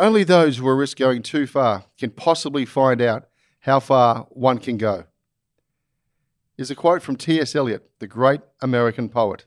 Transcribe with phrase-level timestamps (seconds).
[0.00, 3.26] Only those who risk going too far can possibly find out
[3.60, 5.04] how far one can go.
[6.56, 7.54] Is a quote from T.S.
[7.54, 9.44] Eliot, the great American poet,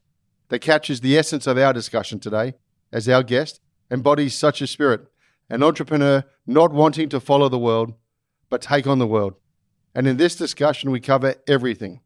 [0.49, 2.53] that captures the essence of our discussion today
[2.91, 5.07] as our guest embodies such a spirit,
[5.49, 7.95] an entrepreneur not wanting to follow the world,
[8.51, 9.33] but take on the world.
[9.95, 12.01] And in this discussion, we cover everything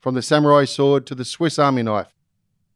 [0.00, 2.12] from the samurai sword to the Swiss army knife,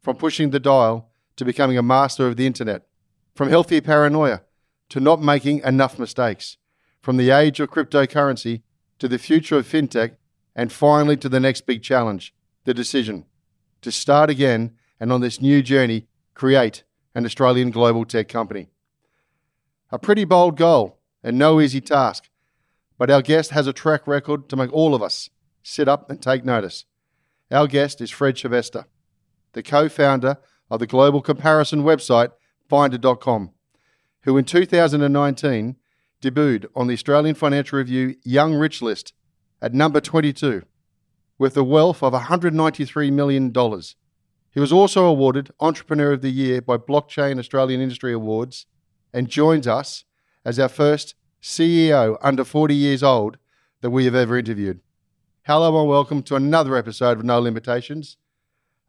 [0.00, 2.86] from pushing the dial to becoming a master of the internet,
[3.34, 4.42] from healthy paranoia
[4.88, 6.56] to not making enough mistakes,
[7.00, 8.62] from the age of cryptocurrency
[8.98, 10.16] to the future of fintech,
[10.54, 12.34] and finally to the next big challenge
[12.64, 13.24] the decision
[13.82, 16.82] to start again and on this new journey create
[17.14, 18.68] an Australian global tech company.
[19.90, 22.28] A pretty bold goal and no easy task,
[22.98, 25.30] but our guest has a track record to make all of us
[25.62, 26.84] sit up and take notice.
[27.50, 28.86] Our guest is Fred Schebesta,
[29.52, 30.38] the co founder
[30.70, 32.32] of the global comparison website
[32.68, 33.52] Finder.com,
[34.26, 35.76] who in 2019
[36.20, 39.14] debuted on the Australian Financial Review Young Rich list
[39.62, 40.64] at number 22
[41.38, 43.54] with a wealth of $193 million.
[44.50, 48.66] He was also awarded Entrepreneur of the Year by Blockchain Australian Industry Awards
[49.12, 50.04] and joins us
[50.44, 53.38] as our first CEO under 40 years old
[53.80, 54.80] that we have ever interviewed.
[55.46, 58.16] Hello and welcome to another episode of No Limitations,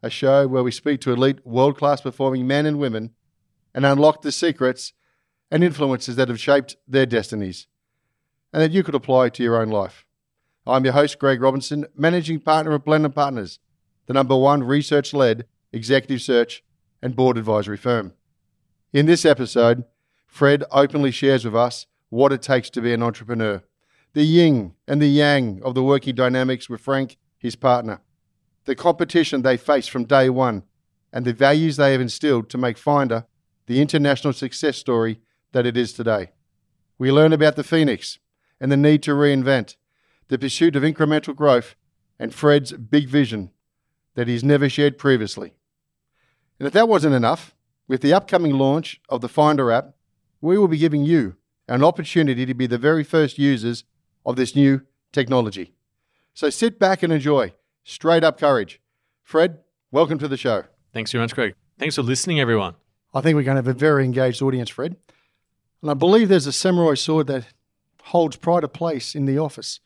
[0.02, 3.14] a show where we speak to elite, world class performing men and women
[3.72, 4.94] and unlock the secrets
[5.50, 7.66] and influences that have shaped their destinies
[8.52, 10.04] and that you could apply to your own life.
[10.66, 13.58] I'm your host, Greg Robinson, managing partner of Blenheim Partners,
[14.06, 16.62] the number one research led executive search
[17.02, 18.12] and board advisory firm.
[18.92, 19.84] In this episode,
[20.26, 23.62] Fred openly shares with us what it takes to be an entrepreneur,
[24.12, 28.00] the yin and the yang of the working dynamics with Frank, his partner,
[28.64, 30.64] the competition they face from day one,
[31.12, 33.26] and the values they have instilled to make Finder
[33.66, 35.20] the international success story
[35.52, 36.30] that it is today.
[36.98, 38.18] We learn about the Phoenix
[38.60, 39.76] and the need to reinvent,
[40.28, 41.74] the pursuit of incremental growth,
[42.18, 43.50] and Fred's big vision
[44.14, 45.54] that he's never shared previously.
[46.58, 47.54] And if that wasn't enough,
[47.86, 49.94] with the upcoming launch of the Finder app,
[50.40, 51.36] we will be giving you
[51.68, 53.84] an opportunity to be the very first users
[54.26, 54.82] of this new
[55.12, 55.74] technology.
[56.34, 57.54] So sit back and enjoy
[57.84, 58.80] straight up courage.
[59.22, 59.58] Fred,
[59.90, 60.64] welcome to the show.
[60.92, 61.54] Thanks very much, Greg.
[61.78, 62.74] Thanks for listening, everyone.
[63.14, 64.96] I think we're going to have a very engaged audience, Fred.
[65.82, 67.46] And I believe there's a samurai sword that
[68.02, 69.80] holds pride of place in the office.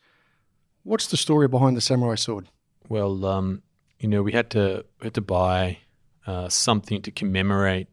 [0.83, 2.49] What's the story behind the samurai sword?
[2.89, 3.61] Well, um,
[3.99, 5.79] you know, we had to we had to buy
[6.27, 7.87] uh, something to commemorate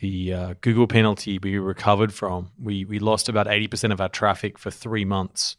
[0.00, 2.50] the uh, Google penalty we recovered from.
[2.62, 5.56] We we lost about eighty percent of our traffic for three months.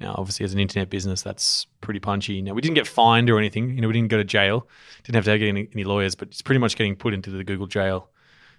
[0.00, 2.42] Now, obviously, as an internet business, that's pretty punchy.
[2.42, 3.70] Now, we didn't get fined or anything.
[3.70, 4.66] You know, we didn't go to jail.
[5.04, 7.44] Didn't have to get any, any lawyers, but it's pretty much getting put into the
[7.44, 8.08] Google jail,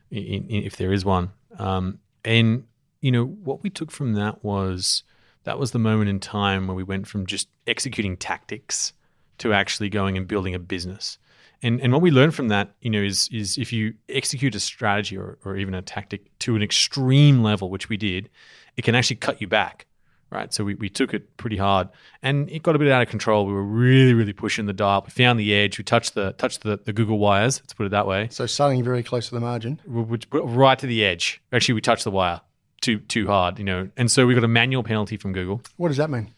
[0.09, 1.31] in, in, if there is one.
[1.59, 2.65] Um, and
[3.01, 5.03] you know what we took from that was
[5.43, 8.93] that was the moment in time where we went from just executing tactics
[9.39, 11.17] to actually going and building a business.
[11.61, 14.59] And and what we learned from that, you know, is is if you execute a
[14.59, 18.29] strategy or, or even a tactic to an extreme level, which we did,
[18.75, 19.85] it can actually cut you back.
[20.33, 20.51] Right.
[20.51, 21.89] So we, we took it pretty hard
[22.23, 23.45] and it got a bit out of control.
[23.45, 25.03] We were really, really pushing the dial.
[25.05, 25.77] We found the edge.
[25.77, 28.29] We touched the touched the, the Google wires, let's put it that way.
[28.31, 29.79] So selling very close to the margin.
[29.85, 31.39] We, we, right to the edge.
[31.51, 32.41] Actually we touched the wire
[32.81, 33.89] too too hard, you know.
[33.95, 35.61] And so we got a manual penalty from Google.
[35.77, 36.33] What does that mean?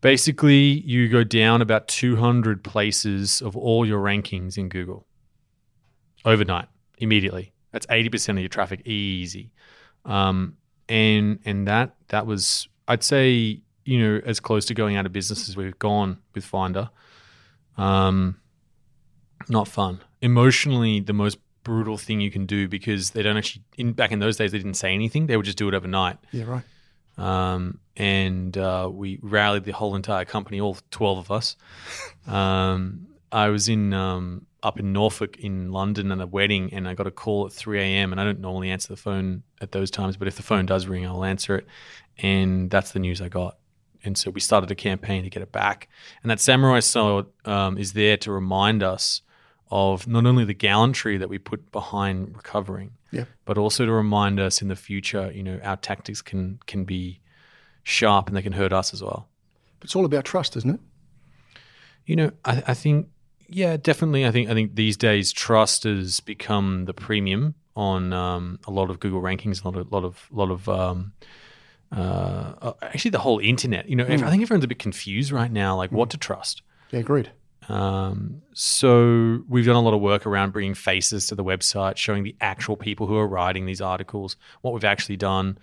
[0.00, 5.06] Basically, you go down about 200 places of all your rankings in Google
[6.24, 7.52] overnight, immediately.
[7.72, 9.52] That's 80% of your traffic, easy.
[10.06, 10.56] Um,
[10.88, 15.12] and and that that was, I'd say, you know, as close to going out of
[15.12, 16.90] business as we've gone with Finder.
[17.78, 18.40] Um,
[19.48, 20.00] not fun.
[20.20, 23.62] Emotionally, the most brutal thing you can do because they don't actually.
[23.78, 26.18] In back in those days, they didn't say anything; they would just do it overnight.
[26.32, 26.64] Yeah, right.
[27.16, 31.56] Um, and uh, we rallied the whole entire company, all twelve of us.
[32.26, 36.94] Um, I was in um, up in Norfolk in London at a wedding, and I
[36.94, 38.12] got a call at three a.m.
[38.12, 40.86] And I don't normally answer the phone at those times, but if the phone does
[40.86, 41.66] ring, I'll answer it.
[42.18, 43.56] And that's the news I got.
[44.04, 45.88] And so we started a campaign to get it back.
[46.22, 49.22] And that samurai sword um, is there to remind us
[49.70, 53.24] of not only the gallantry that we put behind recovering, Yeah.
[53.44, 57.20] but also to remind us in the future, you know, our tactics can can be
[57.82, 59.28] sharp and they can hurt us as well.
[59.78, 60.80] But it's all about trust, isn't it?
[62.06, 63.08] You know, I, I think,
[63.50, 64.26] yeah, definitely.
[64.26, 68.90] I think I think these days trust has become the premium on um, a lot
[68.90, 71.12] of Google rankings, a lot of lot of lot of um,
[71.94, 73.88] uh, uh, actually the whole internet.
[73.88, 76.62] You know, I think everyone's a bit confused right now, like what to trust.
[76.90, 77.30] Yeah, agreed.
[77.68, 82.24] Um, so we've done a lot of work around bringing faces to the website, showing
[82.24, 85.58] the actual people who are writing these articles, what we've actually done.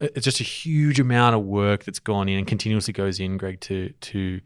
[0.00, 3.60] It's just a huge amount of work that's gone in and continuously goes in, Greg,
[3.62, 4.40] to to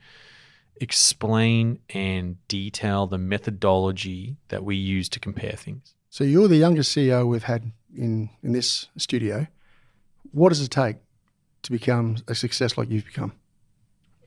[0.83, 5.95] explain and detail the methodology that we use to compare things.
[6.11, 9.47] So you're the youngest CEO we've had in in this studio.
[10.33, 10.97] What does it take
[11.63, 13.33] to become a success like you've become?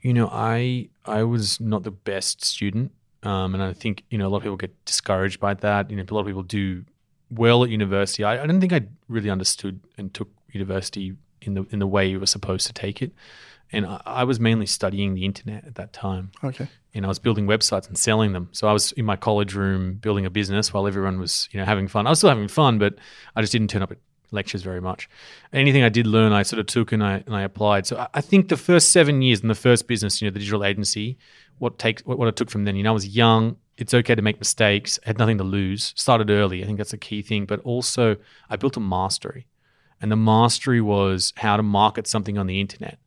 [0.02, 2.92] You know, I I was not the best student,
[3.24, 5.90] um, and I think you know a lot of people get discouraged by that.
[5.90, 6.86] You know, a lot of people do
[7.30, 8.24] well at university.
[8.24, 12.08] I, I don't think I really understood and took university in the in the way
[12.08, 13.12] you were supposed to take it,
[13.76, 16.32] and I, I was mainly studying the internet at that time.
[16.44, 16.68] Okay.
[16.94, 18.50] and I was building websites and selling them.
[18.52, 21.66] So I was in my college room building a business while everyone was, you know,
[21.66, 22.08] having fun.
[22.08, 22.96] I was still having fun, but
[23.36, 23.98] I just didn't turn up at
[24.32, 25.08] lectures very much.
[25.54, 27.86] Anything I did learn, I sort of took and I and I applied.
[27.86, 30.40] So I- I think the first seven years in the first business, you know, the
[30.40, 31.18] digital agency,
[31.60, 33.58] what takes what, what I took from then, you know, I was young.
[33.78, 35.00] It's okay to make mistakes.
[35.06, 35.94] I had nothing to lose.
[35.98, 36.64] Started early.
[36.64, 37.46] I think that's a key thing.
[37.46, 38.16] But also,
[38.50, 39.48] I built a mastery,
[40.02, 42.98] and the mastery was how to market something on the internet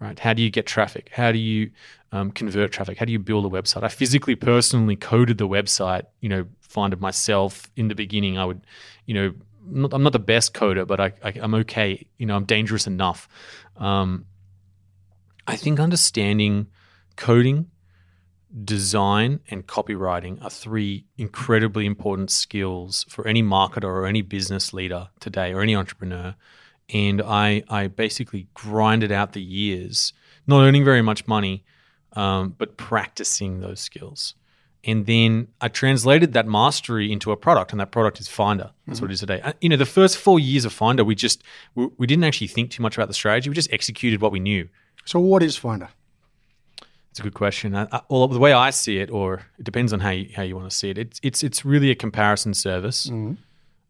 [0.00, 0.18] right?
[0.18, 1.10] How do you get traffic?
[1.12, 1.70] How do you
[2.12, 2.98] um, convert traffic?
[2.98, 3.82] How do you build a website?
[3.82, 6.04] I physically, personally coded the website.
[6.20, 8.38] You know, find it myself in the beginning.
[8.38, 8.60] I would,
[9.06, 9.34] you know,
[9.66, 12.06] not, I'm not the best coder, but I, I'm okay.
[12.18, 13.28] You know, I'm dangerous enough.
[13.76, 14.26] Um,
[15.46, 16.68] I think understanding
[17.16, 17.70] coding,
[18.64, 25.08] design, and copywriting are three incredibly important skills for any marketer or any business leader
[25.20, 26.34] today or any entrepreneur.
[26.92, 30.12] And I, I basically grinded out the years,
[30.46, 31.64] not earning very much money,
[32.12, 34.34] um, but practicing those skills.
[34.86, 38.70] And then I translated that mastery into a product, and that product is Finder.
[38.86, 39.40] That's what it is today.
[39.40, 41.42] Uh, You know, the first four years of Finder, we just
[41.74, 43.48] we, we didn't actually think too much about the strategy.
[43.48, 44.68] We just executed what we knew.
[45.06, 45.88] So what is Finder?
[47.10, 47.74] It's a good question.
[47.74, 50.42] I, I, well, the way I see it, or it depends on how you, how
[50.42, 50.98] you want to see it.
[50.98, 53.08] It's it's it's really a comparison service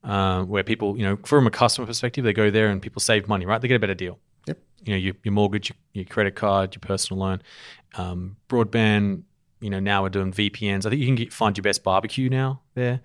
[0.05, 3.27] uh, where people, you know, from a customer perspective, they go there and people save
[3.29, 3.61] money, right?
[3.61, 4.19] They get a better deal.
[4.47, 4.59] Yep.
[4.85, 7.43] You know, your, your mortgage, your, credit card, your personal loan,
[7.95, 9.23] um, broadband.
[9.61, 10.85] You know, now we're doing VPNs.
[10.85, 13.01] I think you can get, find your best barbecue now there.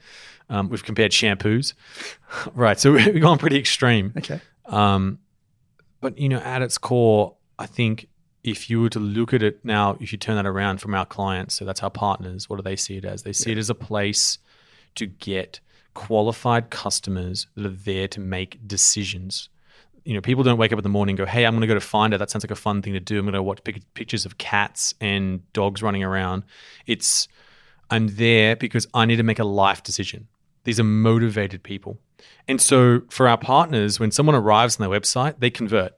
[0.50, 1.74] Um, we've compared shampoos,
[2.54, 2.78] right?
[2.78, 4.14] So we've gone pretty extreme.
[4.18, 4.42] Okay.
[4.66, 5.20] Um,
[6.02, 8.10] but you know, at its core, I think
[8.44, 11.06] if you were to look at it now, if you turn that around from our
[11.06, 13.24] clients, so that's our partners, what do they see it as?
[13.24, 14.38] They see it as a place
[14.96, 15.60] to get
[16.00, 19.50] qualified customers that are there to make decisions.
[20.06, 21.68] You know, people don't wake up in the morning and go, "Hey, I'm going to
[21.68, 22.18] go to Finder.
[22.18, 23.20] That sounds like a fun thing to do.
[23.20, 26.44] I'm going to watch pic- pictures of cats and dogs running around."
[26.88, 27.28] It's
[27.90, 30.28] I'm there because I need to make a life decision.
[30.64, 32.00] These are motivated people.
[32.48, 35.94] And so for our partners, when someone arrives on their website, they convert.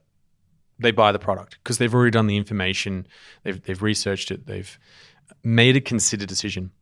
[0.78, 3.06] They buy the product because they've already done the information,
[3.44, 4.78] they've, they've researched it, they've
[5.44, 6.72] made a considered decision.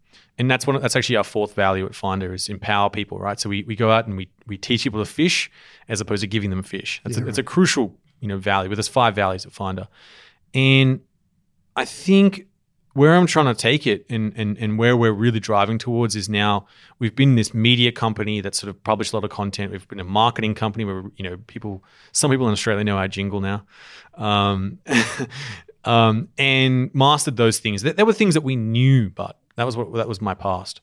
[0.41, 3.39] And that's one that's actually our fourth value at Finder is empower people, right?
[3.39, 5.51] So we, we go out and we, we teach people to fish
[5.87, 7.03] as opposed to giving them fish.
[7.05, 8.71] That's a, it's a crucial, you know, value.
[8.71, 9.87] But there's five values at Finder.
[10.55, 11.01] And
[11.77, 12.47] I think
[12.95, 16.31] where I'm trying to take it and, and, and where we're really driving towards is
[16.31, 16.67] now
[16.99, 19.73] we've been this media company that sort of published a lot of content.
[19.73, 23.09] We've been a marketing company where, you know, people, some people in Australia know our
[23.09, 23.67] jingle now.
[24.15, 24.79] Um,
[25.85, 27.83] um, and mastered those things.
[27.83, 30.81] There, there were things that we knew, but that was what, that was my past.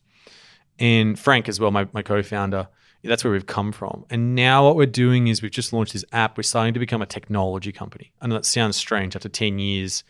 [0.77, 2.67] And Frank as well, my, my co-founder,
[3.03, 4.05] that's where we've come from.
[4.11, 6.37] And now what we're doing is we've just launched this app.
[6.37, 8.11] We're starting to become a technology company.
[8.21, 9.15] I know that sounds strange.
[9.15, 10.03] After 10 years,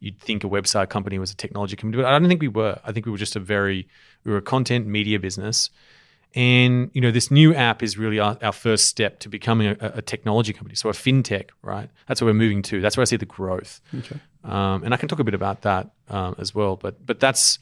[0.00, 2.78] you'd think a website company was a technology company, but I don't think we were.
[2.84, 3.88] I think we were just a very,
[4.24, 5.70] we were a content media business.
[6.34, 9.92] And, you know, this new app is really our, our first step to becoming a,
[9.96, 10.74] a technology company.
[10.74, 11.88] So a fintech, right?
[12.06, 12.82] That's where we're moving to.
[12.82, 13.80] That's where I see the growth.
[13.96, 14.20] Okay.
[14.44, 16.76] Um, and I can talk a bit about that um, as well.
[16.76, 17.58] But, but that's,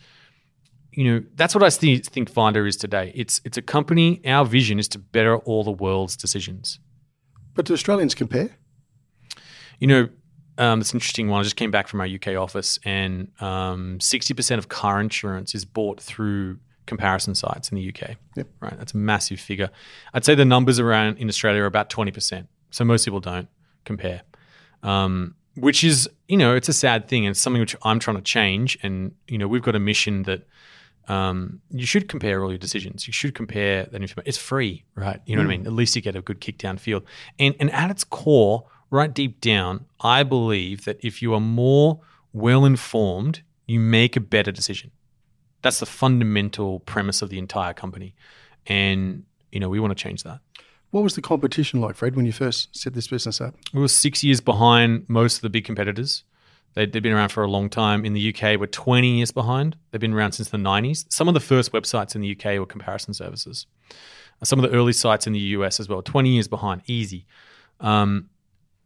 [0.99, 3.12] you know, that's what I th- think Finder is today.
[3.14, 4.21] It's it's a company.
[4.26, 6.81] Our vision is to better all the world's decisions.
[7.55, 8.57] But do Australians compare?
[9.78, 10.09] You know,
[10.59, 11.38] um, it's an interesting one.
[11.38, 15.55] I just came back from our UK office, and um, sixty percent of car insurance
[15.55, 18.17] is bought through comparison sites in the UK.
[18.35, 18.49] Yep.
[18.59, 19.71] Right, that's a massive figure.
[20.14, 22.49] I'd say the numbers around in Australia are about twenty percent.
[22.73, 23.47] So most people don't
[23.85, 24.23] compare,
[24.83, 28.17] um, which is you know it's a sad thing, and it's something which I'm trying
[28.17, 28.76] to change.
[28.83, 30.43] And you know we've got a mission that
[31.08, 33.06] um, you should compare all your decisions.
[33.06, 34.22] You should compare that information.
[34.26, 35.20] It's free, right?
[35.26, 35.66] You know what I mean.
[35.66, 37.04] At least you get a good kick down field.
[37.38, 42.00] And and at its core, right deep down, I believe that if you are more
[42.32, 44.90] well informed, you make a better decision.
[45.62, 48.14] That's the fundamental premise of the entire company.
[48.66, 50.40] And, you know, we want to change that.
[50.90, 53.54] What was the competition like, Fred, when you first set this business up?
[53.74, 56.24] We were six years behind most of the big competitors.
[56.75, 58.04] They'd, they'd been around for a long time.
[58.04, 59.76] In the UK, we're 20 years behind.
[59.90, 61.06] They've been around since the 90s.
[61.08, 63.66] Some of the first websites in the UK were comparison services.
[64.44, 67.26] Some of the early sites in the US as well, 20 years behind, easy.
[67.80, 68.28] Um,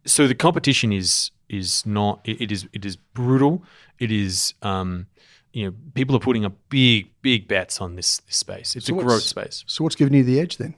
[0.05, 3.63] so the competition is is not it, it is it is brutal.
[3.99, 5.07] It is um,
[5.53, 8.75] you know people are putting up big big bets on this, this space.
[8.75, 9.63] It's So a growth space.
[9.67, 10.75] So what's giving you the edge then?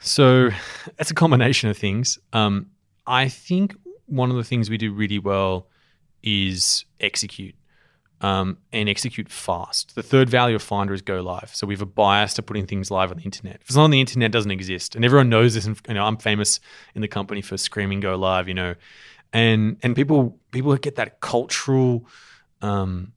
[0.00, 0.50] So
[0.98, 2.18] it's a combination of things.
[2.32, 2.70] Um,
[3.06, 3.74] I think
[4.06, 5.68] one of the things we do really well
[6.22, 7.54] is execute
[8.22, 9.94] um, and execute fast.
[9.94, 11.50] The third value of Finder is go live.
[11.52, 13.56] So we have a bias to putting things live on the internet.
[13.56, 15.66] If it's not on the internet, it doesn't exist, and everyone knows this.
[15.66, 16.60] And you know, I'm famous
[16.94, 18.48] in the company for screaming go live.
[18.48, 18.74] You know,
[19.32, 22.06] and and people people get that cultural
[22.60, 23.12] um,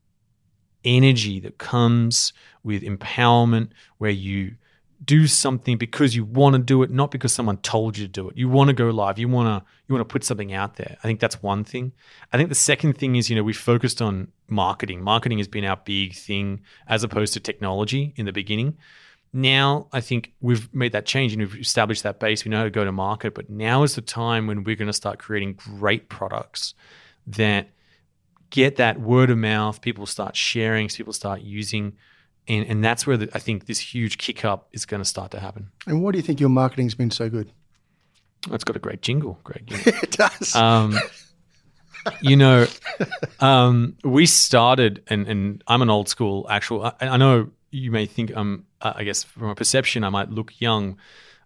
[0.83, 4.55] energy that comes with empowerment, where you
[5.03, 8.29] do something because you want to do it, not because someone told you to do
[8.29, 8.37] it.
[8.37, 9.19] You want to go live.
[9.19, 10.97] You want to you want to put something out there.
[11.03, 11.91] I think that's one thing.
[12.31, 15.01] I think the second thing is you know we focused on marketing.
[15.01, 18.77] Marketing has been our big thing as opposed to technology in the beginning.
[19.33, 22.45] Now I think we've made that change and we've established that base.
[22.45, 24.87] We know how to go to market, but now is the time when we're going
[24.87, 26.73] to start creating great products
[27.27, 27.69] that
[28.49, 29.81] get that word of mouth.
[29.81, 30.87] People start sharing.
[30.87, 31.97] People start using.
[32.47, 35.31] And, and that's where the, I think this huge kick up is going to start
[35.31, 35.71] to happen.
[35.87, 37.51] And why do you think your marketing's been so good?
[38.51, 39.69] It's got a great jingle, Greg.
[39.71, 39.99] you know.
[40.03, 40.55] it does.
[40.55, 40.99] Um,
[42.21, 42.67] you know,
[43.39, 46.85] um, we started, and, and I'm an old school actual.
[46.85, 50.29] I, I know you may think I'm, uh, I guess from a perception, I might
[50.29, 50.97] look young,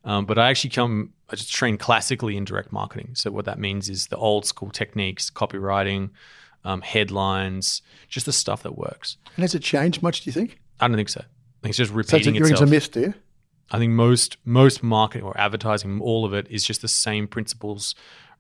[0.04, 3.12] um, but I actually come, I just train classically in direct marketing.
[3.16, 6.10] So what that means is the old school techniques, copywriting,
[6.66, 9.18] um, headlines, just the stuff that works.
[9.36, 10.60] and has it changed much, do you think?
[10.80, 11.22] I don't think so.
[11.22, 11.24] I
[11.62, 12.62] think it's just So it's, repeating you're itself.
[12.62, 13.14] into myth, do?
[13.72, 17.94] I think most most marketing or advertising, all of it is just the same principles,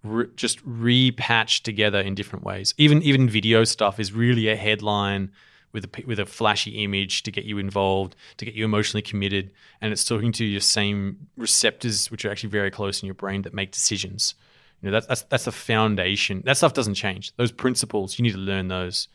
[0.04, 2.74] re- just repatched together in different ways.
[2.78, 5.32] Even even video stuff is really a headline
[5.72, 9.52] with a with a flashy image to get you involved, to get you emotionally committed,
[9.82, 13.44] and it's talking to your same receptors, which are actually very close in your brain
[13.44, 14.34] that make decisions.
[14.82, 16.42] You know that's that's that's the foundation.
[16.46, 17.36] That stuff doesn't change.
[17.36, 19.10] Those principles you need to learn those,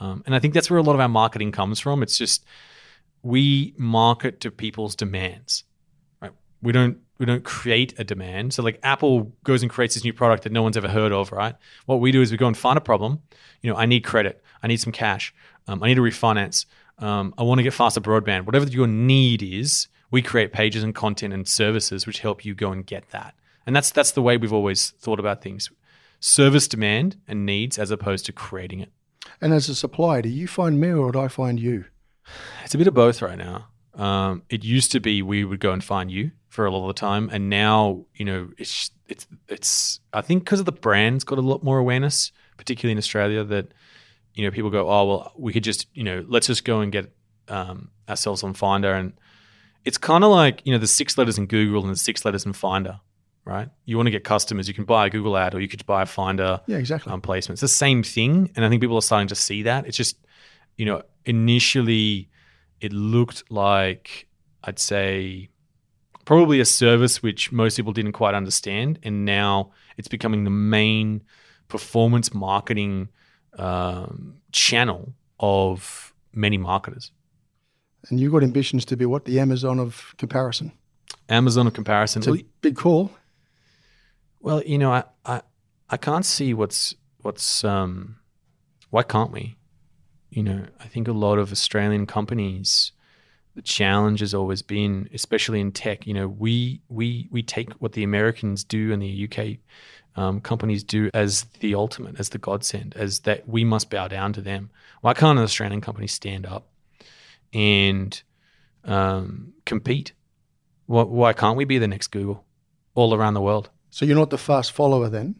[0.00, 2.02] um, and I think that's where a lot of our marketing comes from.
[2.02, 2.44] It's just
[3.22, 5.64] we market to people's demands.
[6.20, 6.32] Right?
[6.62, 8.52] We don't we don't create a demand.
[8.52, 11.32] So like Apple goes and creates this new product that no one's ever heard of,
[11.32, 11.54] right?
[11.86, 13.22] What we do is we go and find a problem.
[13.62, 14.42] You know, I need credit.
[14.62, 15.34] I need some cash.
[15.66, 16.66] Um, I need to refinance.
[16.98, 18.44] Um, I want to get faster broadband.
[18.44, 22.70] Whatever your need is, we create pages and content and services which help you go
[22.70, 23.34] and get that.
[23.66, 25.70] And that's that's the way we've always thought about things.
[26.20, 28.92] Service demand and needs as opposed to creating it.
[29.40, 31.84] And as a supplier, do you find me or do I find you?
[32.64, 33.68] It's a bit of both right now.
[33.94, 36.94] Um, it used to be we would go and find you for a lot of
[36.94, 40.00] the time, and now you know it's it's it's.
[40.12, 43.72] I think because of the brand's got a lot more awareness, particularly in Australia, that
[44.34, 46.92] you know people go, oh well, we could just you know let's just go and
[46.92, 47.10] get
[47.48, 49.14] um, ourselves on Finder, and
[49.84, 52.44] it's kind of like you know the six letters in Google and the six letters
[52.44, 53.00] in Finder,
[53.46, 53.68] right?
[53.86, 56.02] You want to get customers, you can buy a Google ad or you could buy
[56.02, 57.12] a Finder Yeah, exactly.
[57.12, 57.54] um, placement.
[57.54, 59.86] It's the same thing, and I think people are starting to see that.
[59.86, 60.18] It's just,
[60.76, 62.28] you know, initially
[62.80, 64.26] it looked like
[64.64, 65.48] I'd say
[66.24, 71.22] probably a service which most people didn't quite understand, and now it's becoming the main
[71.68, 73.08] performance marketing
[73.58, 77.12] um, channel of many marketers.
[78.08, 79.24] And you've got ambitions to be what?
[79.24, 80.72] The Amazon of comparison.
[81.28, 82.20] Amazon of comparison.
[82.20, 83.10] It's a big call.
[84.46, 85.42] Well, you know, I, I
[85.90, 88.20] I can't see what's what's um
[88.90, 89.56] why can't we?
[90.30, 92.92] You know, I think a lot of Australian companies
[93.56, 97.94] the challenge has always been, especially in tech, you know, we we we take what
[97.94, 99.58] the Americans do and the UK
[100.14, 104.32] um, companies do as the ultimate, as the godsend, as that we must bow down
[104.34, 104.70] to them.
[105.00, 106.68] Why can't an Australian company stand up
[107.52, 108.22] and
[108.84, 110.12] um, compete.
[110.86, 112.44] Why, why can't we be the next Google
[112.94, 113.70] all around the world?
[113.90, 115.36] So you're not the fast follower then?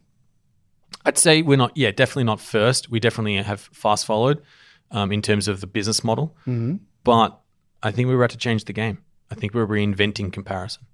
[1.05, 1.73] I'd say we're not.
[1.76, 2.91] Yeah, definitely not first.
[2.91, 4.43] We definitely have fast followed
[4.91, 6.81] um, in terms of the business model, Mhm.
[7.05, 7.38] but
[7.83, 8.99] I think we're about to change the game.
[9.31, 10.85] I think we're reinventing comparison.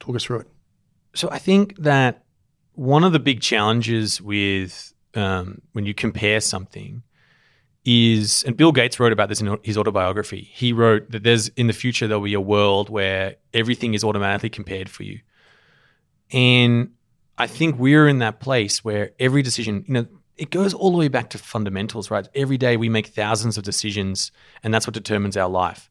[0.00, 0.48] Talk us through it.
[1.14, 2.24] So I think that
[2.74, 7.02] one of the big challenges with um, when you compare something
[7.84, 10.50] is, and Bill Gates wrote about this in his autobiography.
[10.52, 14.48] He wrote that there's in the future there'll be a world where everything is automatically
[14.50, 15.20] compared for you,
[16.34, 16.90] and
[17.38, 20.98] I think we're in that place where every decision, you know, it goes all the
[20.98, 22.26] way back to fundamentals, right?
[22.34, 24.32] Every day we make thousands of decisions,
[24.64, 25.88] and that's what determines our life.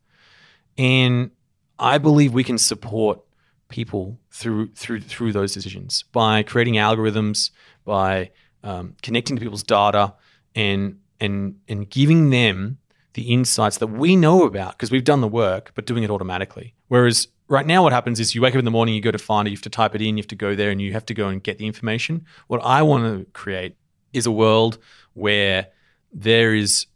[0.78, 1.32] And
[1.80, 3.22] I believe we can support
[3.70, 7.52] people through through through those decisions by creating algorithms,
[7.86, 8.32] by
[8.64, 10.14] um, connecting to people's data,
[10.56, 12.80] and and and giving them
[13.14, 16.74] the insights that we know about because we've done the work, but doing it automatically.
[16.90, 19.18] Whereas right now, what happens is you wake up in the morning, you go to
[19.18, 20.92] find it, you have to type it in, you have to go there, and you
[20.92, 22.26] have to go and get the information.
[22.48, 23.78] What I want to create
[24.12, 24.80] is a world
[25.14, 25.68] where
[26.12, 26.88] there is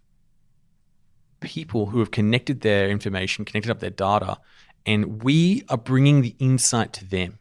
[1.39, 4.39] people who have connected their information, connected up their data,
[4.85, 7.37] and we are bringing the insight to them.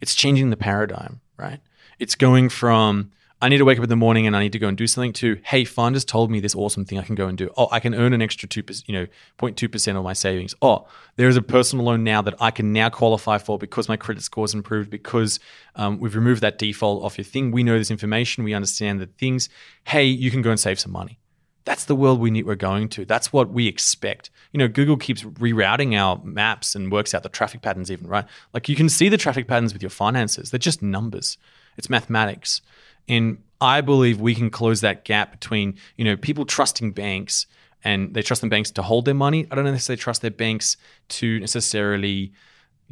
[0.00, 1.60] It's changing the paradigm, right?
[1.98, 3.10] It's going from
[3.44, 4.86] I need to wake up in the morning and I need to go and do
[4.86, 7.50] something to hey, Finder's told me this awesome thing I can go and do.
[7.58, 9.06] Oh, I can earn an extra two, percent, you know,
[9.38, 10.54] 0.2 percent of my savings.
[10.62, 10.86] Oh,
[11.16, 14.22] there is a personal loan now that I can now qualify for because my credit
[14.22, 15.40] score has improved because
[15.76, 17.50] um, we've removed that default off your thing.
[17.50, 18.44] We know this information.
[18.44, 19.50] We understand the things.
[19.84, 21.18] Hey, you can go and save some money.
[21.66, 22.46] That's the world we need.
[22.46, 23.04] We're going to.
[23.04, 24.30] That's what we expect.
[24.52, 27.90] You know, Google keeps rerouting our maps and works out the traffic patterns.
[27.90, 28.24] Even right,
[28.54, 30.50] like you can see the traffic patterns with your finances.
[30.50, 31.36] They're just numbers.
[31.76, 32.62] It's mathematics,
[33.08, 37.46] and I believe we can close that gap between you know people trusting banks
[37.84, 39.46] and they trust the banks to hold their money.
[39.50, 40.76] I don't necessarily trust their banks
[41.10, 42.32] to necessarily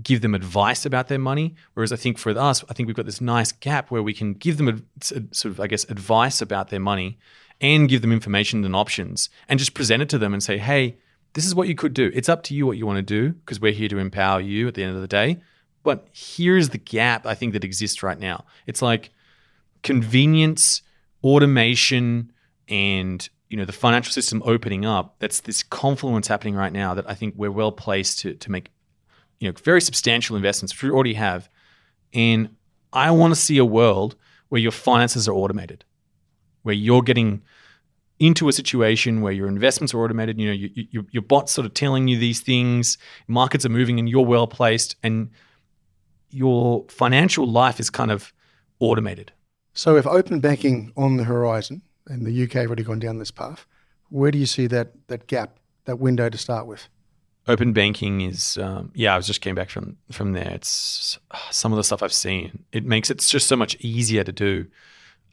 [0.03, 1.55] give them advice about their money.
[1.75, 4.35] Whereas I think for us, I think we've got this nice gap where we can
[4.35, 7.19] give them a, sort of, I guess, advice about their money
[7.61, 10.97] and give them information and options and just present it to them and say, hey,
[11.35, 12.11] this is what you could do.
[12.15, 14.69] It's up to you what you want to do because we're here to empower you
[14.69, 15.41] at the end of the day.
[15.83, 18.45] But here's the gap I think that exists right now.
[18.67, 19.11] It's like
[19.83, 20.83] convenience,
[21.25, 22.33] automation,
[22.69, 25.17] and you know the financial system opening up.
[25.19, 28.71] That's this confluence happening right now that I think we're well placed to to make
[29.41, 31.49] you know very substantial investments, which we already have.
[32.15, 32.57] And
[32.93, 34.17] I want to see a world
[34.49, 35.85] where your finances are automated,
[36.63, 37.43] where you're getting
[38.19, 40.39] into a situation where your investments are automated.
[40.39, 42.97] You know, you, you, your bot's sort of telling you these things.
[43.27, 45.31] Markets are moving, and you're well placed, and
[46.31, 48.33] your financial life is kind of
[48.79, 49.33] automated.
[49.75, 53.31] So, if open banking on the horizon, and the UK have already gone down this
[53.31, 53.67] path,
[54.11, 56.89] where do you see that that gap, that window to start with?
[57.49, 59.15] Open banking is, um, yeah.
[59.15, 60.51] I was just came back from from there.
[60.51, 61.19] It's
[61.51, 62.65] some of the stuff I've seen.
[62.73, 64.67] It makes it just so much easier to do.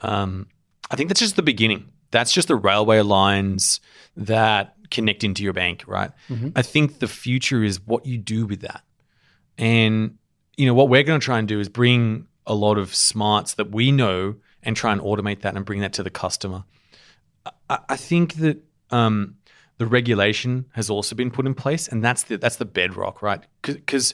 [0.01, 0.47] Um,
[0.89, 1.91] I think that's just the beginning.
[2.11, 3.79] That's just the railway lines
[4.17, 6.09] that connect into your bank, right?
[6.29, 6.53] Mhm.
[6.55, 8.81] I think the future is what you do with that.
[9.59, 10.17] And
[10.57, 13.53] you know what we're going to try and do is bring a lot of smarts
[13.53, 16.63] that we know and try and automate that and bring that to the customer.
[17.69, 19.35] I, I think that um,
[19.77, 23.41] the regulation has also been put in place, and that's the that's the bedrock, right?
[23.61, 24.13] Because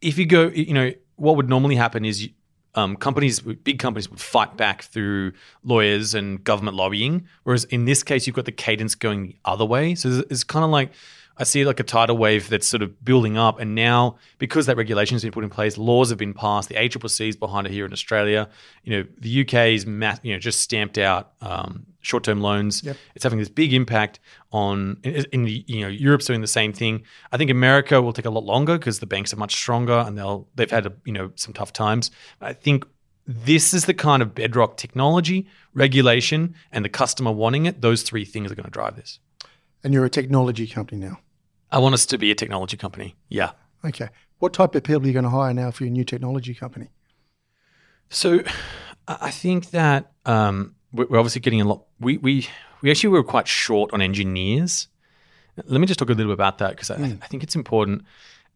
[0.00, 2.30] if you go, you know, what would normally happen is you,
[2.74, 5.32] um, companies, big companies, would fight back through
[5.64, 9.64] lawyers and government lobbying, whereas in this case, you've got the cadence going the other
[9.64, 9.94] way.
[9.94, 10.92] So it's, it's kind of like
[11.40, 14.76] I see like a tidal wave that's sort of building up, and now because that
[14.76, 16.68] regulation has been put in place, laws have been passed.
[16.68, 18.46] The ACCC is behind it here in Australia.
[18.84, 22.82] You know, the UK is mass, you know just stamped out um, short-term loans.
[22.82, 22.96] Yep.
[23.14, 24.20] It's having this big impact
[24.52, 27.04] on in, in the, you know Europe's doing the same thing.
[27.32, 30.18] I think America will take a lot longer because the banks are much stronger and
[30.18, 32.10] they'll they've had a, you know some tough times.
[32.42, 32.84] I think
[33.26, 37.80] this is the kind of bedrock technology, regulation, and the customer wanting it.
[37.80, 39.20] Those three things are going to drive this.
[39.82, 41.18] And you're a technology company now.
[41.72, 43.16] I want us to be a technology company.
[43.28, 43.52] Yeah.
[43.84, 44.08] Okay.
[44.38, 46.88] What type of people are you going to hire now for your new technology company?
[48.08, 48.40] So
[49.06, 51.84] I think that um, we're obviously getting a lot.
[52.00, 52.48] We, we,
[52.82, 54.88] we actually were quite short on engineers.
[55.64, 58.02] Let me just talk a little bit about that because I, I think it's important.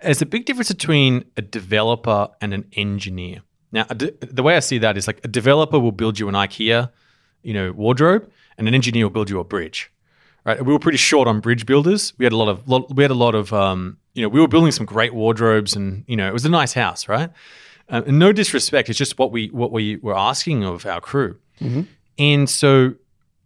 [0.03, 3.43] There's a big difference between a developer and an engineer.
[3.73, 6.35] Now, de- the way I see that is like a developer will build you an
[6.35, 6.91] IKEA,
[7.43, 9.91] you know, wardrobe, and an engineer will build you a bridge.
[10.45, 10.65] Right?
[10.65, 12.13] We were pretty short on bridge builders.
[12.19, 14.41] We had a lot of lot, we had a lot of um, you know we
[14.41, 17.31] were building some great wardrobes, and you know it was a nice house, right?
[17.89, 21.39] Uh, and no disrespect, it's just what we what we were asking of our crew.
[22.19, 22.95] And so,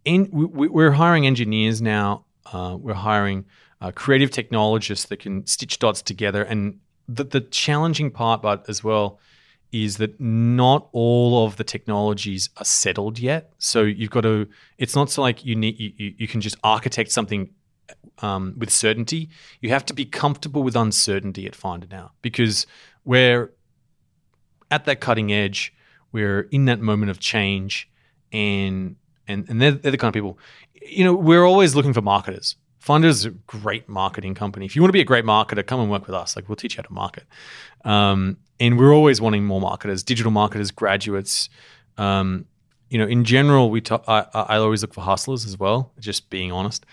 [0.05, 2.25] in we, we- we're hiring engineers now.
[2.51, 3.45] Uh, we're hiring
[3.81, 6.43] uh, creative technologists that can stitch dots together.
[6.43, 9.19] And the, the challenging part, but as well,
[9.71, 13.53] is that not all of the technologies are settled yet.
[13.59, 14.47] So you've got to.
[14.77, 17.49] It's not so like you need you, you can just architect something
[18.19, 19.29] um, with certainty.
[19.61, 22.65] You have to be comfortable with uncertainty at Finder now because
[23.05, 23.51] we're
[24.71, 25.73] at that cutting edge.
[26.11, 27.89] We're in that moment of change,
[28.31, 28.95] and
[29.27, 30.39] and and they're, they're the kind of people.
[30.81, 32.55] You know, we're always looking for marketers.
[32.89, 34.65] Finder's a great marketing company.
[34.65, 36.35] If you want to be a great marketer, come and work with us.
[36.35, 37.25] Like we'll teach you how to market.
[37.85, 41.49] Um, and we're always wanting more marketers, digital marketers, graduates.
[41.99, 42.47] Um,
[42.89, 45.91] you know, in general, we talk, I, I always look for hustlers as well.
[45.99, 46.83] Just being honest.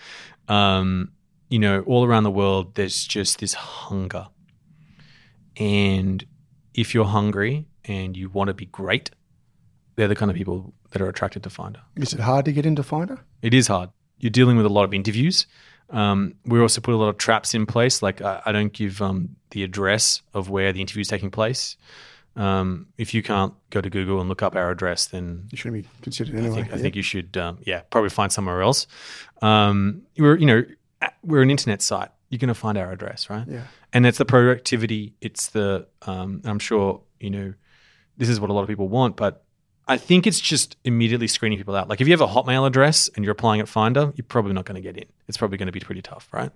[0.47, 1.13] Um,
[1.49, 4.27] you know, all around the world, there's just this hunger,
[5.55, 6.23] and
[6.75, 9.09] if you're hungry and you want to be great,
[9.95, 11.81] they're the kind of people that are attracted to Finder.
[11.95, 13.21] Is it hard to get into Finder?
[13.41, 13.89] It is hard.
[14.19, 15.47] You're dealing with a lot of interviews.
[15.89, 18.01] Um, we also put a lot of traps in place.
[18.01, 21.77] Like I, I don't give um, the address of where the interview is taking place.
[22.35, 25.83] Um, if you can't go to Google and look up our address, then You shouldn't
[25.83, 26.51] be considered anyway.
[26.51, 28.85] I think, I think you should, um, yeah, probably find somewhere else.
[29.41, 30.63] Um, we're, you know,
[31.23, 32.09] we're an internet site.
[32.29, 33.47] You're going to find our address, right?
[33.47, 33.63] Yeah.
[33.93, 35.15] And it's the productivity.
[35.21, 35.87] It's the.
[36.03, 37.53] Um, I'm sure you know,
[38.17, 39.43] this is what a lot of people want, but
[39.87, 41.87] I think it's just immediately screening people out.
[41.87, 44.65] Like if you have a Hotmail address and you're applying at Finder, you're probably not
[44.65, 45.05] going to get in.
[45.27, 46.51] It's probably going to be pretty tough, right?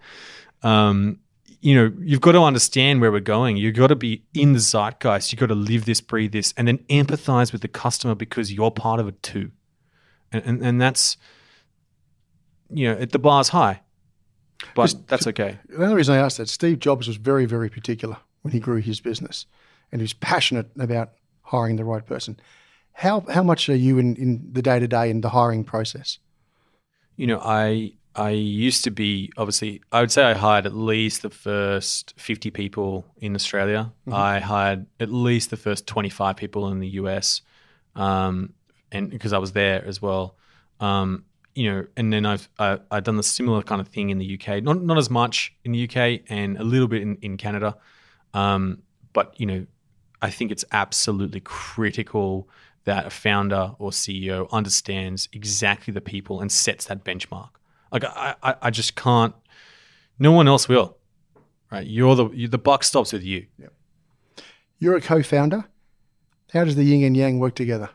[0.64, 1.20] Um,
[1.62, 3.56] you know, you've got to understand where we're going.
[3.56, 5.32] You've got to be in the zeitgeist.
[5.32, 8.72] You've got to live this, breathe this, and then empathize with the customer because you're
[8.72, 9.52] part of it too.
[10.32, 11.18] And and, and that's,
[12.70, 13.82] you know, the bar's high,
[14.76, 15.60] but Just- that's okay.
[15.70, 18.82] The only reason I asked that, Steve Jobs was very, very particular when he grew
[18.82, 19.46] his business,
[19.92, 21.12] and he was passionate about
[21.44, 22.40] hiring the right person.
[22.94, 26.20] How how much are you in, in the day to day in the hiring process?
[27.22, 31.22] you know, I I used to be obviously I would say I hired at least
[31.22, 33.94] the first 50 people in Australia.
[34.12, 37.42] I hired at least the first 25 people in the US.
[37.96, 38.54] Um,
[38.92, 40.36] and because I was there as well.
[40.80, 44.18] Um, you know, and then I've I, I've done the similar kind of thing in
[44.18, 44.64] the UK.
[44.64, 47.78] Not not as much in the UK and a little bit in, in Canada.
[48.34, 48.82] Um,
[49.14, 49.68] but you know,
[50.24, 52.50] I think it's absolutely critical
[52.86, 57.50] that a founder or CEO understands exactly the people and sets that benchmark.
[57.92, 59.36] Like I, I, I just can't.
[60.18, 60.98] No one else will.
[61.72, 61.86] Right?
[61.86, 63.48] You're the you, the buck stops with you.
[63.58, 63.74] Yep.
[64.80, 65.66] You're a co-founder.
[66.54, 67.90] How does the yin and yang work together?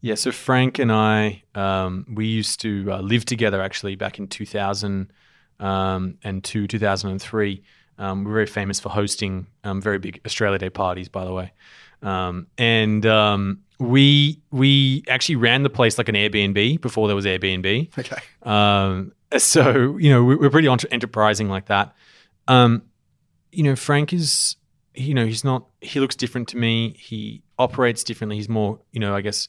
[0.00, 4.28] Yeah, so Frank and I, um, we used to uh, live together actually back in
[4.28, 5.12] 2000
[5.58, 7.62] um, and 2003.
[7.98, 11.52] Um, we're very famous for hosting um, very big Australia Day parties, by the way.
[12.02, 17.24] Um, and um, we we actually ran the place like an Airbnb before there was
[17.26, 17.96] Airbnb.
[17.98, 18.16] Okay.
[18.42, 21.94] Um, so you know we- we're pretty enterprising like that.
[22.48, 22.82] Um,
[23.52, 24.56] you know, Frank is
[24.94, 26.94] you know he's not he looks different to me.
[26.98, 28.36] He operates differently.
[28.36, 29.48] He's more you know I guess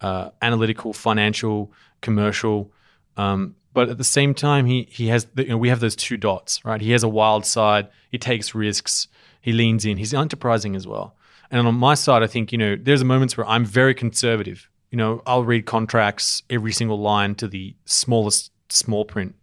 [0.00, 2.72] uh, analytical, financial, commercial.
[3.16, 5.96] Um, but at the same time, he he has the, you know we have those
[5.96, 6.80] two dots, right?
[6.80, 7.88] He has a wild side.
[8.10, 9.08] He takes risks.
[9.40, 9.96] He leans in.
[9.96, 11.16] He's enterprising as well.
[11.50, 14.68] And on my side, I think you know there's moments where I'm very conservative.
[14.90, 19.34] You know, I'll read contracts every single line to the smallest small print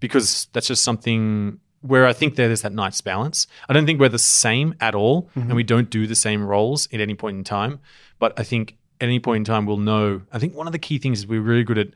[0.00, 3.46] because that's just something where I think there's that nice balance.
[3.68, 6.88] I don't think we're the same at all, and we don't do the same roles
[6.92, 7.80] at any point in time.
[8.18, 10.22] But I think at any point in time, we'll know.
[10.32, 11.88] I think one of the key things is we're really good at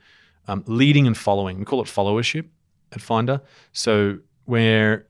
[0.46, 1.58] um, leading and following.
[1.58, 2.46] We call it followership
[2.92, 3.40] at Finder.
[3.72, 5.06] So where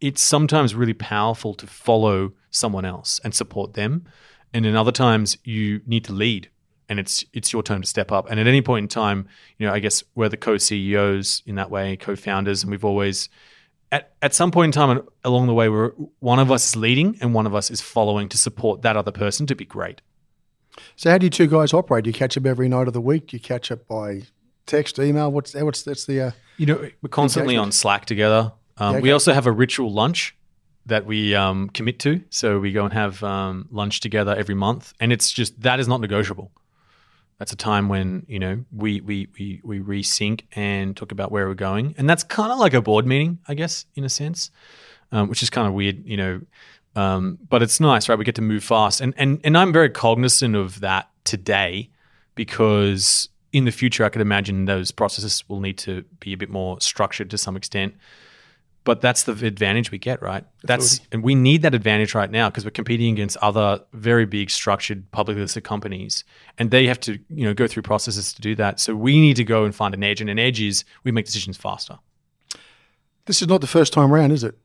[0.00, 4.06] it's sometimes really powerful to follow someone else and support them,
[4.52, 6.48] and in other times you need to lead,
[6.88, 8.30] and it's it's your turn to step up.
[8.30, 11.70] And at any point in time, you know, I guess we're the co-CEOs in that
[11.70, 13.28] way, co-founders, and we've always
[13.92, 17.18] at, at some point in time along the way, we're one of us is leading
[17.20, 20.00] and one of us is following to support that other person to be great.
[20.96, 22.04] So how do you two guys operate?
[22.04, 23.28] Do you catch up every night of the week?
[23.28, 24.22] Do you catch up by
[24.66, 25.30] text, email?
[25.30, 27.68] What's what's that's the uh, You know, we're constantly Engagement.
[27.68, 28.52] on Slack together.
[28.80, 30.36] Um, Yeah, We also have a ritual lunch
[30.86, 32.22] that we um, commit to.
[32.30, 35.86] So we go and have um, lunch together every month, and it's just that is
[35.86, 36.50] not negotiable.
[37.38, 41.46] That's a time when you know we we we we resync and talk about where
[41.46, 44.50] we're going, and that's kind of like a board meeting, I guess, in a sense,
[45.12, 46.40] um, which is kind of weird, you know.
[46.96, 48.18] Um, but it's nice, right?
[48.18, 51.90] We get to move fast, and and and I'm very cognizant of that today
[52.34, 56.50] because in the future, I could imagine those processes will need to be a bit
[56.50, 57.94] more structured to some extent.
[58.90, 60.44] But that's the advantage we get, right?
[60.64, 64.50] That's and we need that advantage right now because we're competing against other very big,
[64.50, 66.24] structured, publicly listed companies,
[66.58, 68.80] and they have to, you know, go through processes to do that.
[68.80, 71.24] So we need to go and find an edge, and an edge is we make
[71.24, 72.00] decisions faster.
[73.26, 74.58] This is not the first time round, is it?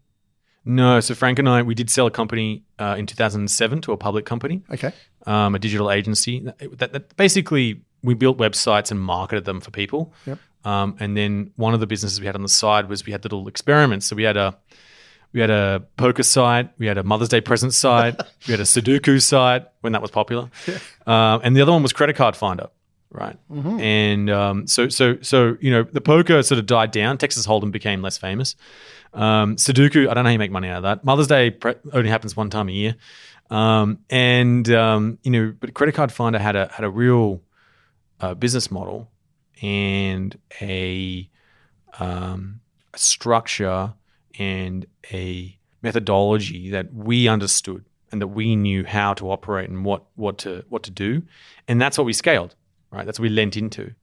[0.66, 3.98] No, so Frank and I, we did sell a company uh, in 2007 to a
[3.98, 4.92] public company, Okay.
[5.28, 6.40] um, a digital agency.
[6.40, 10.12] That, that, that basically, we built websites and marketed them for people.
[10.26, 10.40] Yep.
[10.66, 13.24] Um, and then one of the businesses we had on the side was we had
[13.24, 14.08] little experiments.
[14.08, 14.58] So we had a
[15.32, 18.16] we had a poker site, we had a Mother's Day present site,
[18.48, 20.50] we had a Sudoku site when that was popular,
[21.06, 22.68] um, and the other one was credit card finder,
[23.12, 23.38] right?
[23.80, 27.18] And um, so so so you know the poker sort of died down.
[27.18, 28.56] Texas Hold'em became less famous.
[29.14, 31.06] Um, Sudoku, I don't know how you make money out of that.
[31.06, 32.96] Mother's Day pre- only happens one time a year,
[33.52, 37.42] um, and um, you know, but credit card finder had a had a real
[38.20, 39.12] uh, business model
[39.62, 41.30] and a,
[42.00, 42.62] um,
[42.96, 43.94] structure
[44.38, 50.04] and a methodology that we understood and that we knew how to operate and what
[50.16, 51.22] what to what to do,
[51.68, 52.56] and that's what we scaled.
[52.92, 53.94] Right, that's what we lent into.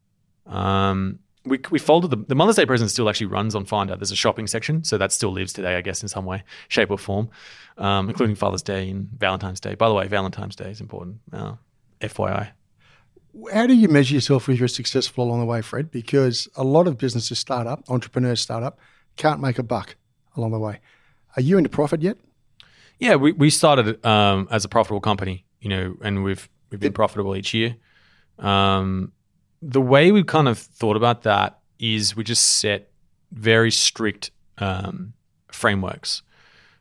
[0.46, 3.96] Um, we, we folded the, the Mother's Day present still actually runs on Finder.
[3.96, 6.90] There's a shopping section, so that still lives today, I guess, in some way, shape,
[6.90, 7.30] or form,
[7.78, 9.74] um, including Father's Day and Valentine's Day.
[9.74, 11.20] By the way, Valentine's Day is important.
[11.32, 11.54] Uh,
[12.00, 12.50] FYI.
[13.52, 15.90] How do you measure yourself if you're successful along the way, Fred?
[15.90, 18.78] Because a lot of businesses start up, entrepreneurs start up,
[19.16, 19.96] can't make a buck
[20.36, 20.80] along the way.
[21.36, 22.18] Are you into profit yet?
[22.98, 26.92] Yeah, we, we started um, as a profitable company, you know, and we've we've been
[26.92, 27.76] profitable each year.
[28.38, 29.12] Um,
[29.60, 32.90] the way we kind of thought about that is we just set
[33.32, 35.14] very strict um,
[35.50, 36.22] frameworks,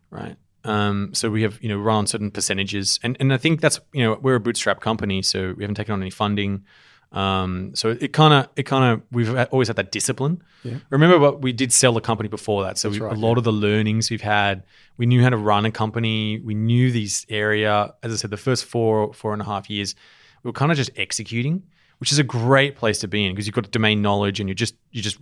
[0.09, 0.35] right?
[0.63, 3.79] Um, so we have you know run on certain percentages, and and I think that's
[3.93, 6.65] you know we're a bootstrap company, so we haven't taken on any funding.
[7.11, 10.41] Um, so it kind of it kind of we've always had that discipline.
[10.63, 10.77] Yeah.
[10.89, 13.37] Remember, what we did sell the company before that, so we, right, a lot yeah.
[13.39, 14.63] of the learnings we've had,
[14.97, 16.39] we knew how to run a company.
[16.39, 17.93] We knew these area.
[18.01, 19.95] As I said, the first four four and a half years,
[20.43, 21.63] we were kind of just executing,
[21.97, 24.55] which is a great place to be in because you've got domain knowledge and you're
[24.55, 25.17] just you're just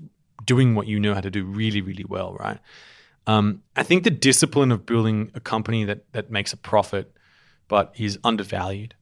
[0.46, 2.60] doing what you know how to do really really well, right?
[3.30, 7.14] Um, I think the discipline of building a company that that makes a profit,
[7.68, 8.96] but is undervalued.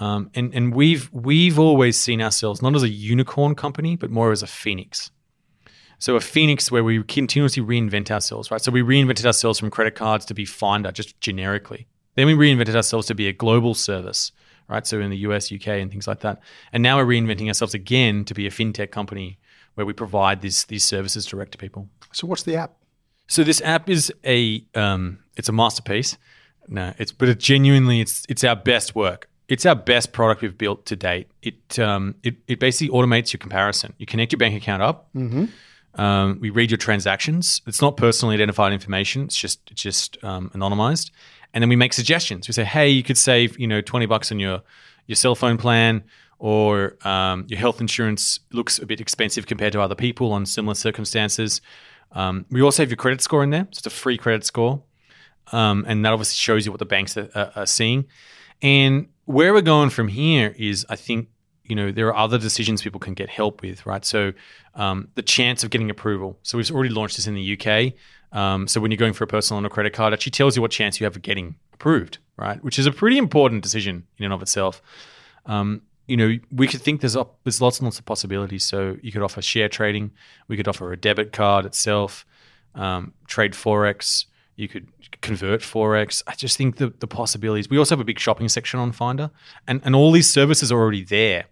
[0.00, 4.32] Um, and and we've we've always seen ourselves not as a unicorn company, but more
[4.32, 5.12] as a phoenix.
[6.00, 8.60] So a phoenix where we continuously reinvent ourselves, right?
[8.60, 11.86] So we reinvented ourselves from credit cards to be Finder, just generically.
[12.16, 14.32] Then we reinvented ourselves to be a global service,
[14.68, 14.84] right?
[14.84, 16.40] So in the US, UK, and things like that.
[16.72, 19.38] And now we're reinventing ourselves again to be a fintech company
[19.74, 21.88] where we provide these these services direct to people.
[22.12, 22.74] So what's the app?
[23.28, 26.16] So this app is a um, it's a masterpiece.
[26.68, 29.28] No, it's but it genuinely it's it's our best work.
[29.48, 31.28] It's our best product we've built to date.
[31.42, 33.94] It um, it it basically automates your comparison.
[33.98, 35.08] You connect your bank account up.
[35.94, 37.62] Um, we read your transactions.
[37.66, 39.22] It's not personally identified information.
[39.22, 41.10] It's just it's just um, anonymized,
[41.54, 42.48] and then we make suggestions.
[42.48, 44.62] We say, hey, you could save you know twenty bucks on your
[45.06, 46.04] your cell phone plan,
[46.38, 50.74] or um, your health insurance looks a bit expensive compared to other people on similar
[50.74, 51.60] circumstances.
[52.12, 53.68] Um, we also have your credit score in there.
[53.72, 54.82] So it's a free credit score,
[55.52, 58.06] um, and that obviously shows you what the banks are, are, are seeing.
[58.62, 61.28] And where we're going from here is, I think,
[61.64, 64.04] you know, there are other decisions people can get help with, right?
[64.04, 64.32] So
[64.74, 66.38] um, the chance of getting approval.
[66.42, 67.94] So we've already launched this in the UK.
[68.32, 70.56] Um, so when you're going for a personal loan or credit card, it actually tells
[70.56, 72.62] you what chance you have of getting approved, right?
[72.62, 74.80] Which is a pretty important decision in and of itself.
[75.44, 78.64] Um, you know, we could think there's op- there's lots and lots of possibilities.
[78.64, 80.12] So you could offer share trading,
[80.48, 82.24] we could offer a debit card itself,
[82.74, 84.26] um, trade forex.
[84.54, 84.88] You could
[85.20, 86.22] convert forex.
[86.26, 87.68] I just think the the possibilities.
[87.68, 89.30] We also have a big shopping section on Finder,
[89.66, 91.46] and and all these services are already there.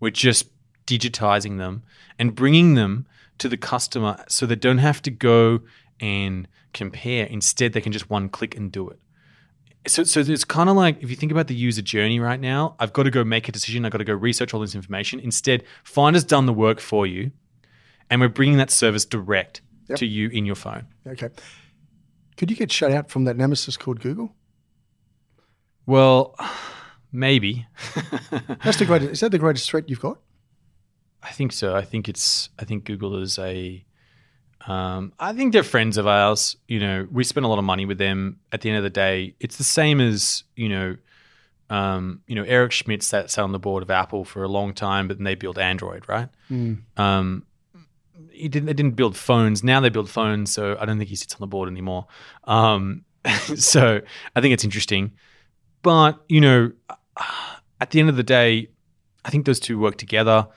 [0.00, 0.46] We're just
[0.86, 1.82] digitizing them
[2.18, 3.06] and bringing them
[3.38, 5.60] to the customer, so they don't have to go
[6.00, 7.26] and compare.
[7.26, 8.98] Instead, they can just one click and do it
[9.86, 12.76] so so it's kind of like if you think about the user journey right now,
[12.78, 13.84] I've got to go make a decision.
[13.84, 15.20] I've got to go research all this information.
[15.20, 17.30] Instead, Finder's done the work for you,
[18.10, 19.98] and we're bringing that service direct Yep.
[19.98, 20.86] to you in your phone.
[21.06, 21.28] Okay.
[22.36, 24.34] Could you get shut out from that nemesis called Google?
[25.86, 26.34] Well,
[27.12, 27.66] maybe.
[28.64, 29.12] That's the greatest.
[29.12, 30.18] Is that the greatest threat you've got?
[31.22, 31.76] I think so.
[31.76, 32.50] I think it's.
[32.58, 33.85] I think Google is a.
[34.66, 36.56] Um, I think they're friends of ours.
[36.66, 38.40] You know, we spend a lot of money with them.
[38.52, 40.96] At the end of the day, it's the same as you know,
[41.70, 44.72] um, you know, Eric Schmidt sat, sat on the board of Apple for a long
[44.74, 46.28] time, but then they built Android, right?
[46.96, 47.44] Um,
[48.30, 48.66] he didn't.
[48.66, 49.62] They didn't build phones.
[49.64, 52.06] Now they build phones, so I don't think he sits on the board anymore.
[52.44, 53.04] Um,
[53.56, 54.00] so
[54.34, 55.12] I think it's interesting,
[55.82, 56.72] but you know,
[57.80, 58.68] at the end of the day,
[59.24, 60.48] I think those two work together.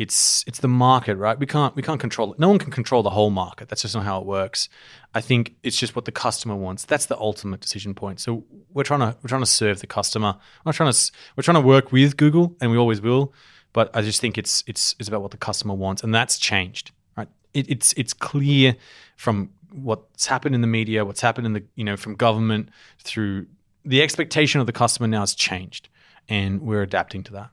[0.00, 1.38] It's it's the market, right?
[1.38, 2.38] We can't we can't control it.
[2.38, 3.68] No one can control the whole market.
[3.68, 4.68] That's just not how it works.
[5.14, 6.84] I think it's just what the customer wants.
[6.86, 8.18] That's the ultimate decision point.
[8.18, 10.36] So we're trying to we're trying to serve the customer.
[10.64, 13.34] We're trying to we're trying to work with Google, and we always will.
[13.74, 16.92] But I just think it's it's it's about what the customer wants, and that's changed.
[17.16, 17.28] Right?
[17.54, 18.76] it, it's it's clear
[19.16, 23.46] from what's happened in the media, what's happened in the you know from government through
[23.84, 25.88] the expectation of the customer now has changed,
[26.28, 27.50] and we're adapting to that.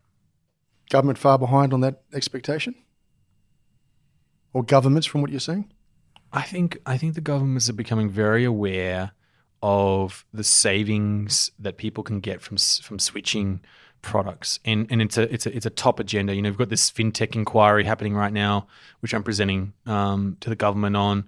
[0.90, 2.76] Government far behind on that expectation,
[4.54, 5.72] or governments from what you're seeing.
[6.32, 9.12] I think I think the governments are becoming very aware
[9.62, 13.62] of the savings that people can get from from switching
[14.02, 16.36] products, and and it's a it's a it's a top agenda.
[16.36, 18.68] You know, we've got this fintech inquiry happening right now,
[19.00, 21.26] which I'm presenting um, to the government on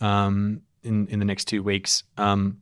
[0.00, 2.02] um, in in the next two weeks.
[2.16, 2.58] Um,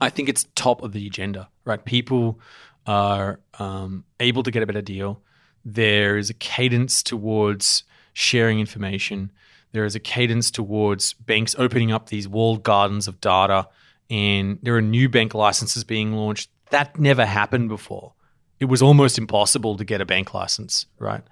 [0.00, 1.84] I think it's top of the agenda, right?
[1.84, 2.40] People
[2.86, 5.22] are um, able to get a better deal.
[5.64, 9.32] There is a cadence towards sharing information.
[9.72, 13.68] There is a cadence towards banks opening up these walled gardens of data,
[14.08, 16.50] and there are new bank licenses being launched.
[16.70, 18.12] That never happened before.
[18.60, 21.22] It was almost impossible to get a bank license, right?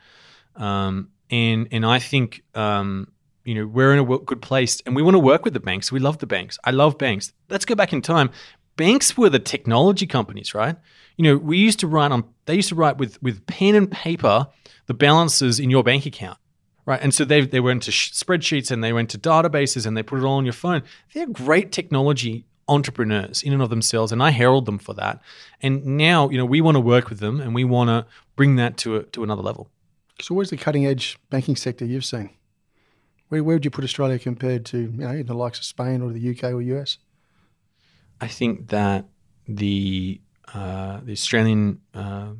[0.56, 3.12] Um, and and I think um,
[3.44, 5.92] you know we're in a good place, and we want to work with the banks.
[5.92, 6.58] We love the banks.
[6.64, 7.32] I love banks.
[7.48, 8.30] Let's go back in time.
[8.76, 10.76] Banks were the technology companies, right?
[11.16, 12.24] You know, we used to write on.
[12.46, 14.48] They used to write with with pen and paper
[14.86, 16.38] the balances in your bank account
[16.84, 17.00] right?
[17.00, 20.02] And so they they went to sh- spreadsheets and they went to databases and they
[20.02, 20.82] put it all on your phone.
[21.14, 25.20] They're great technology entrepreneurs in and of themselves, and I herald them for that.
[25.60, 28.06] And now, you know, we want to work with them and we want to
[28.36, 29.68] bring that to a, to another level.
[30.20, 32.30] So, where's the cutting edge banking sector you've seen?
[33.28, 36.12] Where, where would you put Australia compared to you know the likes of Spain or
[36.12, 36.98] the UK or US?
[38.22, 39.06] I think that
[39.48, 40.20] the
[40.54, 42.34] uh, the Australian uh,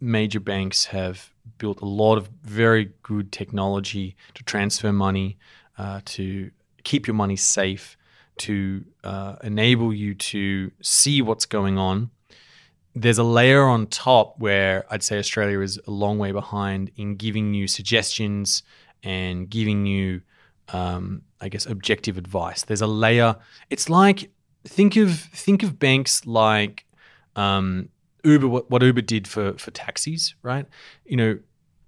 [0.00, 5.36] major banks have built a lot of very good technology to transfer money,
[5.76, 6.52] uh, to
[6.84, 7.96] keep your money safe,
[8.36, 12.10] to uh, enable you to see what's going on.
[12.94, 17.16] There's a layer on top where I'd say Australia is a long way behind in
[17.16, 18.62] giving you suggestions
[19.02, 20.22] and giving you,
[20.68, 22.62] um, I guess, objective advice.
[22.62, 23.34] There's a layer.
[23.68, 24.30] It's like
[24.66, 26.84] think of think of banks like
[27.36, 27.88] um,
[28.24, 30.66] Uber, what, what Uber did for for taxis, right?
[31.04, 31.38] You know,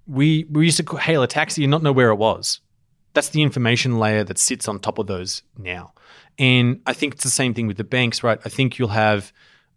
[0.06, 2.60] we we used to hail a taxi and not know where it was.
[3.14, 5.94] That's the information layer that sits on top of those now,
[6.38, 8.38] and I think it's the same thing with the banks, right?
[8.44, 9.32] I think you'll have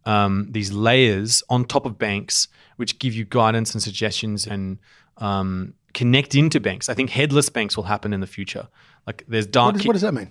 [0.05, 4.79] um, these layers on top of banks which give you guidance and suggestions and
[5.17, 6.87] um, connect into banks.
[6.87, 8.67] I think headless banks will happen in the future.
[9.05, 9.73] Like there's dark.
[9.73, 10.29] What does, what does that mean?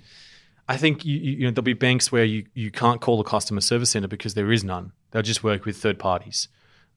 [0.68, 3.60] I think you, you know there'll be banks where you, you can't call the customer
[3.60, 4.92] service center because there is none.
[5.10, 6.48] They'll just work with third parties,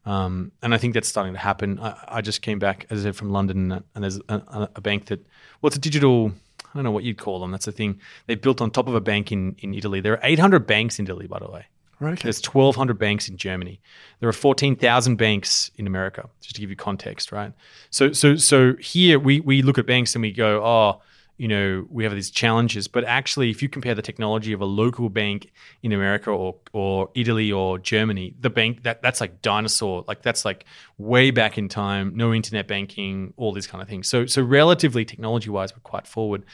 [0.06, 1.80] um, and I think that's starting to happen.
[1.80, 5.06] I, I, just came back, as I said, from London, and, there's a, a, bank
[5.06, 5.26] that
[5.62, 6.34] well, it's a digital.
[6.60, 7.52] I don't know what you'd call them.
[7.52, 10.02] That's the thing they built on top of a bank in in Italy.
[10.02, 11.66] There are 800 banks in Italy, by the way.
[12.02, 12.24] Right, okay.
[12.24, 13.80] There's 1,200 banks in Germany.
[14.20, 17.54] There are 14,000 banks in America, just to give you context, right?
[17.92, 21.02] So, so, so here we we look at banks and we go, oh,
[21.42, 22.88] you know, we have these challenges.
[22.88, 25.52] But actually, if you compare the technology of a local bank
[25.82, 30.46] in America or or Italy or Germany, the bank that that's like dinosaur, like that's
[30.46, 30.66] like
[31.00, 34.08] way back in time, no internet banking, all these kind of things.
[34.08, 36.46] So so relatively technology wise, we're quite forward.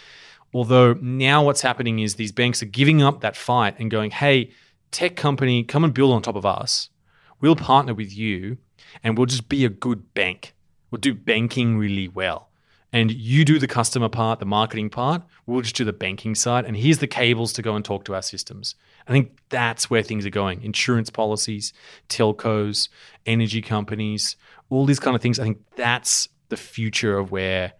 [0.53, 4.51] Although now what's happening is these banks are giving up that fight and going, hey,
[4.91, 6.91] tech company, come and build on top of us.
[7.41, 8.57] We'll partner with you
[9.03, 10.55] and we'll just be a good bank.
[10.91, 12.46] We'll do banking really well
[12.93, 15.21] and you do the customer part, the marketing part.
[15.45, 16.65] We'll just do the banking side.
[16.65, 18.75] And here's the cables to go and talk to our systems.
[19.07, 20.63] I think that's where things are going.
[20.63, 21.73] Insurance policies,
[22.09, 22.89] telcos,
[23.25, 24.35] energy companies,
[24.69, 25.39] all these kind of things.
[25.39, 27.73] I think that's the future of where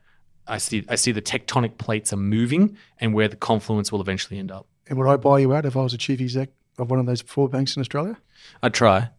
[0.47, 4.39] I see I see the tectonic plates are moving and where the confluence will eventually
[4.39, 4.67] end up.
[4.87, 7.05] And would I buy you out if I was a chief exec of one of
[7.05, 8.17] those four banks in Australia?
[8.63, 9.09] I'd try.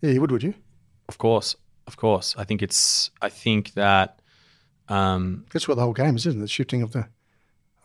[0.00, 0.54] Yeah, you would, would you?
[1.08, 1.54] Of course.
[1.86, 2.34] Of course.
[2.36, 4.20] I think it's I think that
[4.88, 6.42] um, That's what the whole game is, isn't it?
[6.42, 7.08] The shifting of the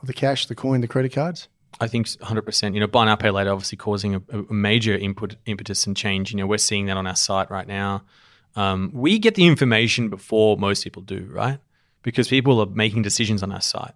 [0.01, 1.47] of the cash, the coin, the credit cards.
[1.79, 2.73] I think 100%.
[2.73, 6.31] You know, buy now, pay later, obviously causing a, a major input impetus and change.
[6.31, 8.03] You know, we're seeing that on our site right now.
[8.55, 11.59] Um, we get the information before most people do, right?
[12.03, 13.93] Because people are making decisions on our site.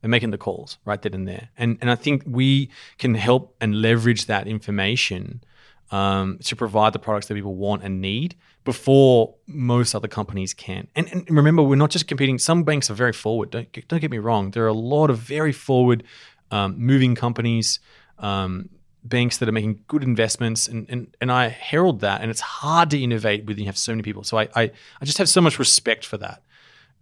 [0.00, 1.50] They're making the calls right then and there.
[1.56, 5.44] And, and I think we can help and leverage that information
[5.92, 8.34] um, to provide the products that people want and need
[8.64, 10.88] before most other companies can.
[10.96, 12.38] And, and, remember, we're not just competing.
[12.38, 13.50] Some banks are very forward.
[13.50, 14.50] Don't don't get me wrong.
[14.50, 16.02] There are a lot of very forward
[16.50, 17.78] um, moving companies,
[18.18, 18.70] um,
[19.04, 22.22] banks that are making good investments, and, and and I herald that.
[22.22, 24.24] And it's hard to innovate when you have so many people.
[24.24, 24.62] So I I,
[25.00, 26.42] I just have so much respect for that.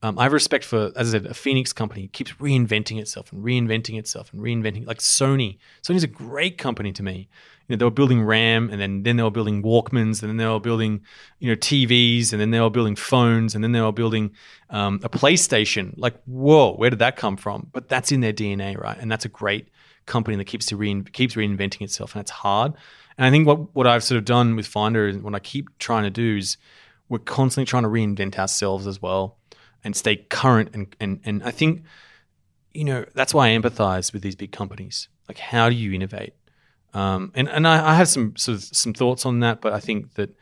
[0.03, 3.33] Um, I have respect for, as I said, a Phoenix company it keeps reinventing itself
[3.33, 4.87] and reinventing itself and reinventing.
[4.87, 7.29] Like Sony, Sony's a great company to me.
[7.71, 10.37] You know, they were building RAM, and then then they were building Walkmans, and then
[10.37, 11.03] they were building,
[11.39, 14.33] you know, TVs, and then they were building phones, and then they were building
[14.71, 15.95] um, a PlayStation.
[15.97, 17.69] Like, whoa, where did that come from?
[17.73, 18.99] But that's in their DNA, right?
[18.99, 19.69] And that's a great
[20.07, 22.75] company that keeps to rein, keeps reinventing itself, and it's hard.
[23.17, 25.79] And I think what what I've sort of done with Finder and what I keep
[25.79, 26.57] trying to do is
[27.09, 29.37] we're constantly trying to reinvent ourselves as well
[29.85, 30.71] and stay current.
[30.73, 31.83] And, and, and I think,
[32.73, 35.09] you know, that's why I empathize with these big companies.
[35.29, 36.35] Like, how do you innovate?
[36.93, 39.81] Um, and and I, I have some sort of some thoughts on that, but I
[39.81, 40.35] think that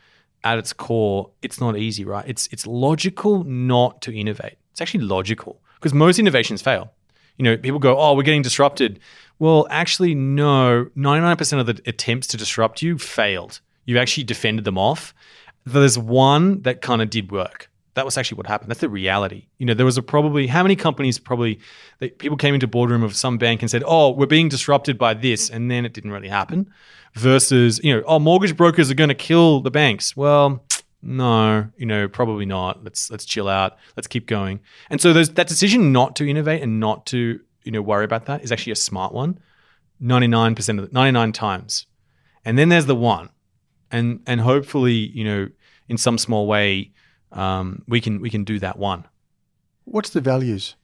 [0.44, 2.24] at its core, it's not easy, right?
[2.26, 4.56] It's it's logical not to innovate.
[4.72, 6.92] It's actually logical because most innovations fail.
[7.36, 9.00] You know, people go, "Oh, we're getting disrupted."
[9.38, 10.88] Well, actually, no.
[10.94, 13.60] Ninety nine percent of the attempts to disrupt you failed.
[13.84, 15.14] You actually defended them off.
[15.64, 18.70] There's one that kind of did work that was actually what happened.
[18.70, 19.46] That's the reality.
[19.58, 21.58] You know, there was a probably how many companies probably
[21.98, 25.14] they, people came into boardroom of some bank and said, "Oh, we're being disrupted by
[25.14, 26.70] this," and then it didn't really happen.
[27.14, 30.16] Versus, you know, oh, mortgage brokers are going to kill the banks.
[30.16, 30.62] Well,
[31.02, 32.84] no, you know, probably not.
[32.84, 33.78] Let's let's chill out.
[33.96, 34.60] Let's keep going.
[34.90, 38.42] And so that decision not to innovate and not to you know worry about that
[38.42, 39.38] is actually a smart one.
[40.00, 41.86] Ninety nine percent of the, ninety nine times,
[42.44, 43.30] and then there's the one,
[43.90, 45.48] and and hopefully you know
[45.88, 46.92] in some small way
[47.32, 49.06] um, we can we can do that one.
[49.84, 50.76] What's the values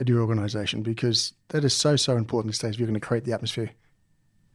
[0.00, 0.82] at your organisation?
[0.82, 2.74] Because that is so so important these days.
[2.74, 3.70] If you're going to create the atmosphere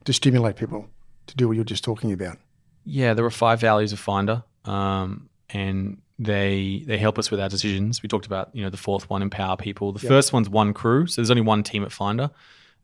[0.05, 0.87] to stimulate people
[1.27, 2.37] to do what you're just talking about.
[2.85, 7.49] Yeah, there are five values of Finder, um, and they they help us with our
[7.49, 8.01] decisions.
[8.01, 9.91] We talked about you know the fourth one, empower people.
[9.91, 10.09] The yep.
[10.09, 12.31] first one's one crew, so there's only one team at Finder,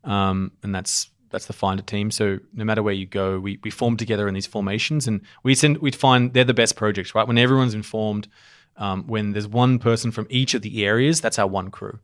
[0.04, 2.10] um, and that's that's the Finder team.
[2.10, 5.54] So no matter where you go, we, we form together in these formations, and we
[5.54, 7.26] send we find they're the best projects, right?
[7.26, 8.28] When everyone's informed,
[8.76, 11.98] um, when there's one person from each of the areas, that's our one crew.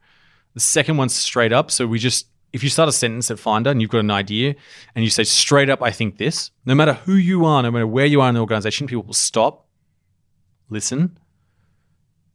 [0.54, 1.70] The second one's straight up.
[1.70, 4.54] So we just if you start a sentence at Finder and you've got an idea,
[4.94, 6.50] and you say straight up, I think this.
[6.66, 9.14] No matter who you are, no matter where you are in the organization, people will
[9.14, 9.66] stop,
[10.68, 11.18] listen,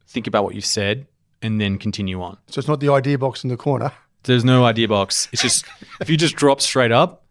[0.07, 1.07] think about what you've said,
[1.41, 2.37] and then continue on.
[2.47, 3.91] So it's not the idea box in the corner.
[4.27, 5.27] There's no idea box.
[5.31, 5.65] It's just
[6.01, 7.23] if you just drop straight up,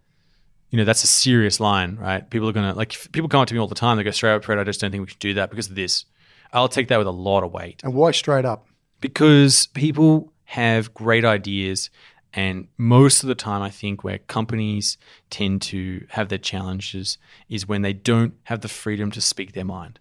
[0.70, 2.28] you know that's a serious line, right?
[2.28, 3.96] People are gonna like people come up to me all the time.
[3.96, 4.58] They go straight up, Fred.
[4.58, 6.04] I just don't think we should do that because of this.
[6.52, 7.82] I'll take that with a lot of weight.
[7.84, 8.66] And why straight up?
[9.00, 11.90] Because people have great ideas,
[12.32, 14.96] and most of the time, I think where companies
[15.30, 17.18] tend to have their challenges
[17.48, 19.98] is when they don't have the freedom to speak their mind.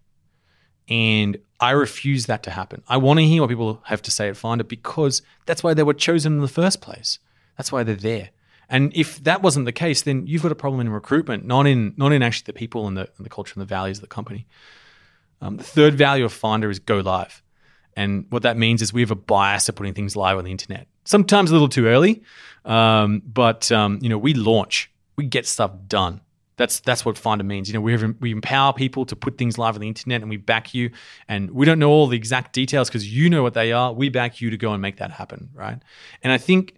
[0.90, 2.84] And I refuse that to happen.
[2.88, 5.84] I want to hear what people have to say at Finder because that's why they
[5.84, 7.20] were chosen in the first place.
[7.58, 8.30] That's why they're there.
[8.70, 11.94] And if that wasn't the case, then you've got a problem in recruitment, not in
[11.98, 14.08] not in actually the people and the, and the culture and the values of the
[14.08, 14.48] company.
[15.42, 17.44] Um, the third value of Finder is go live.
[17.96, 20.52] And what that means is we have a bias to putting things live on the
[20.52, 20.88] internet.
[21.06, 22.24] Sometimes a little too early,
[22.66, 26.22] um, but um, you know we launch, we get stuff done.
[26.58, 27.68] That's that's what Finder means.
[27.68, 30.38] You know, we we empower people to put things live on the internet, and we
[30.38, 30.92] back you.
[31.28, 33.92] And we don't know all the exact details because you know what they are.
[33.92, 35.80] We back you to go and make that happen, right?
[36.24, 36.76] And I think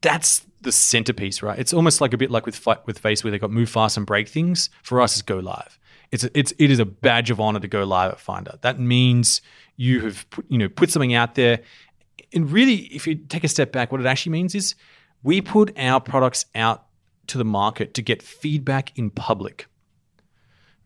[0.00, 1.58] that's the centerpiece, right?
[1.58, 4.06] It's almost like a bit like with with Face, where they got move fast and
[4.06, 4.70] break things.
[4.82, 5.78] For us, is go live.
[6.10, 8.58] It's a, it's it is a badge of honor to go live at Finder.
[8.62, 9.42] That means
[9.76, 11.60] you have put, you know put something out there.
[12.32, 14.74] And really, if you take a step back, what it actually means is
[15.22, 16.86] we put our products out
[17.30, 19.66] to the market to get feedback in public.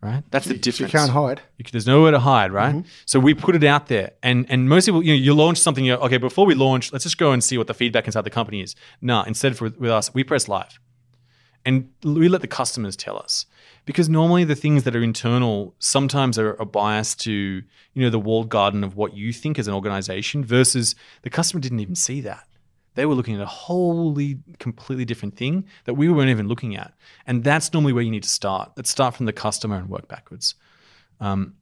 [0.01, 0.23] Right?
[0.29, 0.93] That's the difference.
[0.93, 1.41] You can't hide.
[1.57, 2.75] You can, there's nowhere to hide, right?
[2.75, 2.87] Mm-hmm.
[3.05, 5.83] So we put it out there, and and most people, you know, you launch something.
[5.83, 8.29] You okay, before we launch, let's just go and see what the feedback inside the
[8.29, 8.75] company is.
[9.01, 10.79] No, instead for with us, we press live,
[11.65, 13.47] and we let the customers tell us
[13.85, 17.63] because normally the things that are internal sometimes are, a bias to you
[18.03, 21.79] know the walled garden of what you think as an organization versus the customer didn't
[21.79, 22.47] even see that
[22.95, 26.93] they were looking at a wholly, completely different thing that we weren't even looking at.
[27.27, 28.71] And that's normally where you need to start.
[28.75, 30.55] Let's start from the customer and work backwards.
[31.19, 31.53] Um,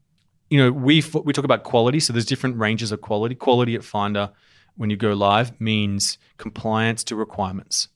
[0.49, 3.35] you know, we we talk about quality, so there's different ranges of quality.
[3.35, 4.31] Quality at Finder,
[4.77, 7.87] when you go live, means compliance to requirements.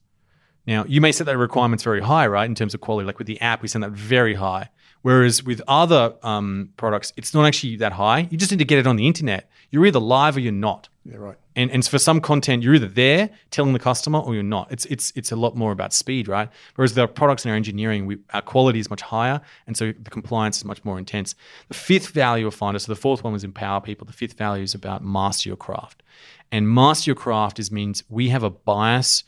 [0.65, 3.05] Now, you may set that requirements very high, right, in terms of quality.
[3.05, 4.69] Like with the app, we set that very high.
[5.01, 8.27] Whereas with other um, products, it's not actually that high.
[8.29, 9.49] You just need to get it on the internet.
[9.69, 10.89] You're either live or you're not.
[11.05, 11.37] Yeah, right.
[11.57, 14.71] And, and for some content, you're either there telling the customer or you're not.
[14.71, 16.49] It's it's it's a lot more about speed, right?
[16.75, 20.11] Whereas the products and our engineering, we, our quality is much higher, and so the
[20.11, 21.33] compliance is much more intense.
[21.67, 24.05] The fifth value of Finder, so the fourth one was empower people.
[24.05, 26.03] The fifth value is about master your craft,
[26.51, 29.23] and master your craft is means we have a bias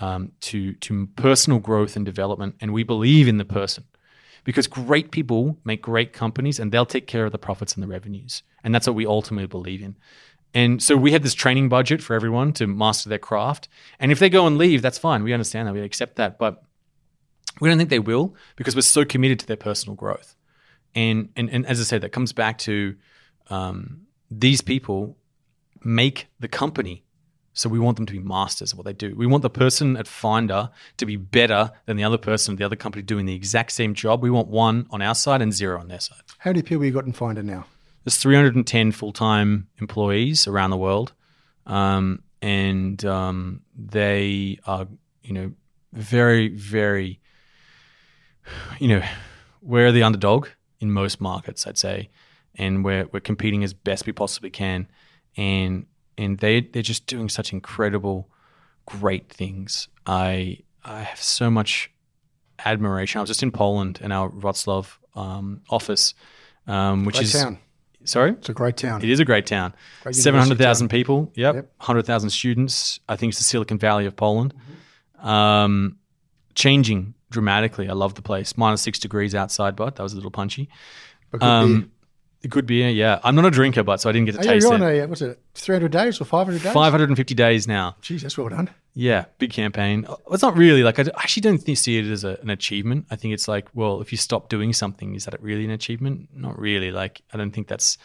[0.00, 3.84] um, to to personal growth and development, and we believe in the person
[4.44, 7.88] because great people make great companies, and they'll take care of the profits and the
[7.88, 9.96] revenues, and that's what we ultimately believe in.
[10.52, 13.68] And so we had this training budget for everyone to master their craft.
[13.98, 15.22] And if they go and leave, that's fine.
[15.22, 15.74] We understand that.
[15.74, 16.38] We accept that.
[16.38, 16.62] But
[17.60, 20.34] we don't think they will because we're so committed to their personal growth.
[20.94, 22.96] And and, and as I said, that comes back to
[23.48, 25.16] um, these people
[25.84, 27.04] make the company.
[27.52, 29.14] So we want them to be masters of what they do.
[29.16, 32.64] We want the person at Finder to be better than the other person at the
[32.64, 34.22] other company doing the exact same job.
[34.22, 36.20] We want one on our side and zero on their side.
[36.38, 37.66] How many people have you got in Finder now?
[38.04, 41.12] There's 310 full-time employees around the world,
[41.66, 44.86] um, and um, they are,
[45.22, 45.52] you know,
[45.92, 47.20] very, very,
[48.78, 49.02] you know,
[49.60, 50.48] we're the underdog
[50.80, 52.08] in most markets, I'd say,
[52.54, 54.88] and we're we're competing as best we possibly can,
[55.36, 55.86] and
[56.16, 58.30] and they they're just doing such incredible,
[58.86, 59.88] great things.
[60.06, 61.90] I I have so much
[62.64, 63.18] admiration.
[63.18, 66.14] I was just in Poland in our Wroclaw um, office,
[66.66, 67.58] um, which is town.
[68.04, 68.32] Sorry.
[68.32, 69.02] It's a great town.
[69.02, 69.74] It is a great town.
[70.10, 71.30] Seven hundred thousand people.
[71.34, 71.54] Yep.
[71.54, 71.72] Yep.
[71.78, 73.00] Hundred thousand students.
[73.08, 74.54] I think it's the Silicon Valley of Poland.
[74.54, 75.28] Mm-hmm.
[75.28, 75.98] Um,
[76.54, 77.88] changing dramatically.
[77.88, 78.56] I love the place.
[78.56, 80.68] Minus six degrees outside, but that was a little punchy.
[81.30, 81.42] But
[82.42, 82.88] good Um, good beer.
[82.90, 84.74] Yeah, I'm not a drinker, but so I didn't get to Oh, yeah, taste you're
[84.74, 84.98] on it.
[85.04, 86.72] a, what's it, 300 days or 500 days?
[86.72, 87.96] 550 days now.
[88.02, 88.70] Jeez, that's well done.
[88.94, 90.04] Yeah, big campaign.
[90.08, 93.06] Uh, It's not really like I actually don't think, see it as a, an achievement.
[93.10, 96.28] I think it's like, well, if you stop doing something, is that really an achievement?
[96.34, 96.90] Not really.
[96.90, 97.98] Like I don't think that's.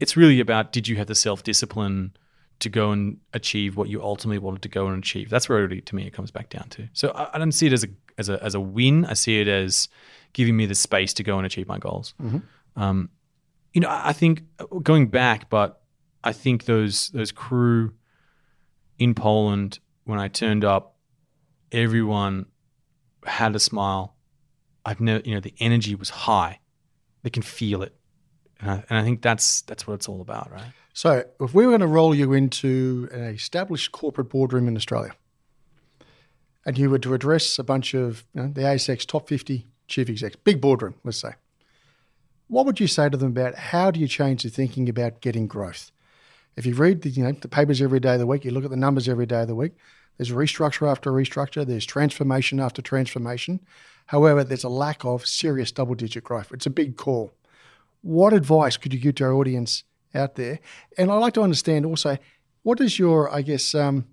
[0.00, 2.12] It's really about did you have the self discipline
[2.60, 5.28] to go and achieve what you ultimately wanted to go and achieve.
[5.30, 6.88] That's where really, to me it comes back down to.
[6.92, 9.04] So I, I don't see it as a as a as a win.
[9.04, 9.88] I see it as
[10.32, 12.14] giving me the space to go and achieve my goals.
[12.76, 13.10] Um,
[13.72, 15.82] you know, I think uh, going back, but
[16.24, 17.92] I think those those crew
[18.98, 20.96] in Poland when I turned up,
[21.70, 22.46] everyone
[23.24, 24.16] had a smile.
[24.84, 26.60] I've never, you know, the energy was high.
[27.22, 27.94] They can feel it,
[28.60, 30.72] and I, and I think that's that's what it's all about, right?
[30.92, 35.14] So, if we were going to roll you into an established corporate boardroom in Australia,
[36.66, 40.10] and you were to address a bunch of you know, the ASX top 50 chief
[40.10, 41.32] execs, big boardroom, let's say,
[42.52, 45.46] what would you say to them about how do you change the thinking about getting
[45.46, 45.90] growth?
[46.54, 48.64] If you read the, you know, the papers every day of the week, you look
[48.64, 49.72] at the numbers every day of the week,
[50.18, 53.60] there's restructure after restructure, there's transformation after transformation.
[54.04, 56.52] However, there's a lack of serious double digit growth.
[56.52, 57.32] It's a big call.
[58.02, 59.84] What advice could you give to our audience
[60.14, 60.60] out there?
[60.98, 62.18] And I'd like to understand also,
[62.64, 64.04] what does your, I guess, um,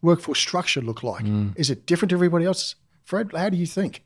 [0.00, 1.24] workforce structure look like?
[1.56, 2.76] Is it different to everybody else?
[3.02, 4.04] Fred, how do you think?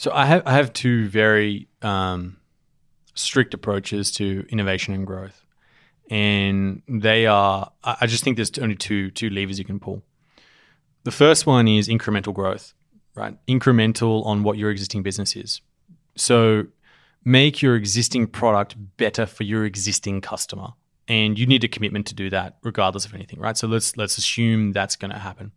[0.00, 2.38] So I have I have two very um,
[3.12, 5.44] strict approaches to innovation and growth,
[6.08, 10.02] and they are I just think there's only two two levers you can pull.
[11.04, 12.72] The first one is incremental growth,
[13.14, 13.36] right?
[13.46, 15.60] Incremental on what your existing business is.
[16.16, 16.64] So
[17.22, 20.68] make your existing product better for your existing customer,
[21.08, 23.54] and you need a commitment to do that regardless of anything, right?
[23.54, 25.52] So let's let's assume that's going to happen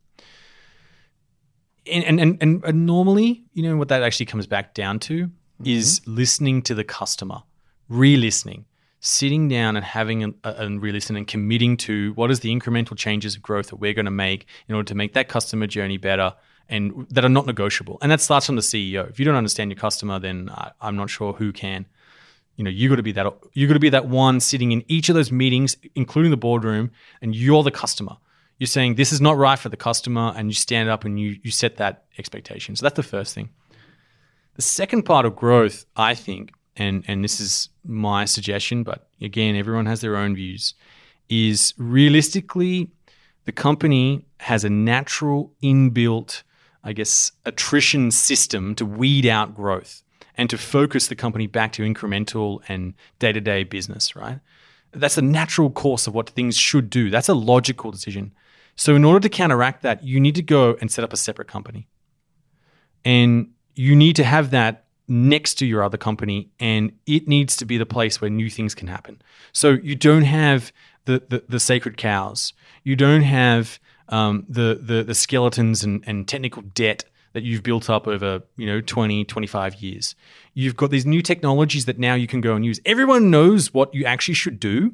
[1.91, 5.29] and, and, and, and normally, you know, what that actually comes back down to
[5.65, 6.15] is mm-hmm.
[6.15, 7.43] listening to the customer,
[7.89, 8.65] re-listening,
[8.99, 12.97] sitting down and having a, a, and re-listening and committing to what is the incremental
[12.97, 15.97] changes of growth that we're going to make in order to make that customer journey
[15.97, 16.33] better
[16.69, 17.97] and that are not negotiable.
[18.01, 19.09] And that starts from the CEO.
[19.09, 21.85] If you don't understand your customer, then I, I'm not sure who can.
[22.55, 24.83] You know, you got to be that you got to be that one sitting in
[24.87, 28.17] each of those meetings, including the boardroom, and you're the customer
[28.57, 31.37] you're saying this is not right for the customer and you stand up and you
[31.43, 33.49] you set that expectation so that's the first thing
[34.55, 39.55] the second part of growth i think and and this is my suggestion but again
[39.55, 40.73] everyone has their own views
[41.29, 42.89] is realistically
[43.45, 46.43] the company has a natural inbuilt
[46.83, 50.03] i guess attrition system to weed out growth
[50.35, 54.39] and to focus the company back to incremental and day-to-day business right
[54.93, 57.09] that's the natural course of what things should do.
[57.09, 58.33] That's a logical decision.
[58.75, 61.47] So, in order to counteract that, you need to go and set up a separate
[61.47, 61.87] company.
[63.05, 67.65] And you need to have that next to your other company, and it needs to
[67.65, 69.21] be the place where new things can happen.
[69.51, 70.71] So, you don't have
[71.05, 72.53] the, the, the sacred cows,
[72.83, 77.89] you don't have um, the, the, the skeletons and, and technical debt that you've built
[77.89, 80.15] up over you know 20 25 years
[80.53, 83.93] you've got these new technologies that now you can go and use everyone knows what
[83.93, 84.93] you actually should do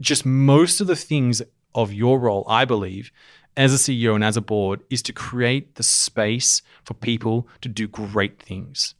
[0.00, 1.42] just most of the things
[1.74, 3.10] of your role i believe
[3.56, 7.68] as a ceo and as a board is to create the space for people to
[7.68, 8.94] do great things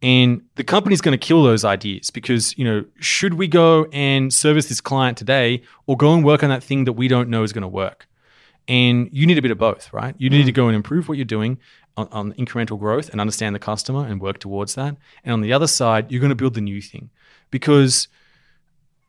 [0.00, 4.32] and the company's going to kill those ideas because you know should we go and
[4.32, 7.42] service this client today or go and work on that thing that we don't know
[7.42, 8.08] is going to work
[8.68, 10.14] and you need a bit of both, right?
[10.18, 10.56] You need to mm.
[10.56, 11.58] go and improve what you're doing
[11.96, 14.96] on, on incremental growth and understand the customer and work towards that.
[15.24, 17.08] And on the other side, you're going to build the new thing
[17.50, 18.08] because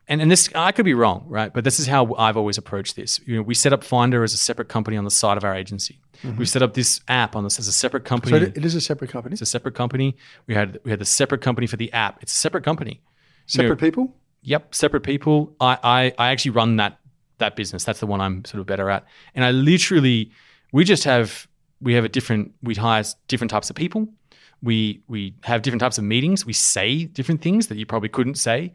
[0.09, 1.53] and and this I could be wrong, right?
[1.53, 3.21] But this is how I've always approached this.
[3.25, 5.55] You know, we set up Finder as a separate company on the side of our
[5.55, 5.99] agency.
[6.23, 6.37] Mm-hmm.
[6.37, 8.31] We set up this app on this as a separate company.
[8.37, 9.33] So it is a separate company.
[9.33, 10.17] it's a separate company.
[10.47, 12.21] We had we had the separate company for the app.
[12.21, 13.01] It's a separate company.
[13.49, 14.15] You know, Separate people.
[14.41, 15.55] Yep, separate people.
[15.61, 16.99] I, I I actually run that
[17.37, 17.83] that business.
[17.83, 19.05] That's the one I'm sort of better at.
[19.35, 20.31] And I literally
[20.71, 21.47] we just have
[21.81, 24.07] we have a different we hire different types of people.
[24.61, 26.45] We we have different types of meetings.
[26.45, 28.73] We say different things that you probably couldn't say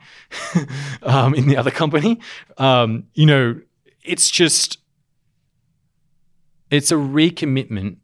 [1.03, 2.20] um, in the other company.
[2.57, 3.61] Um, you know,
[4.03, 4.78] it's just
[6.70, 7.97] it's a recommitment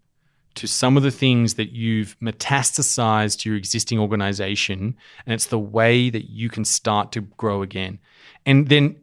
[0.55, 5.59] to some of the things that you've metastasized to your existing organization and it's the
[5.59, 7.99] way that you can start to grow again
[8.45, 8.97] and then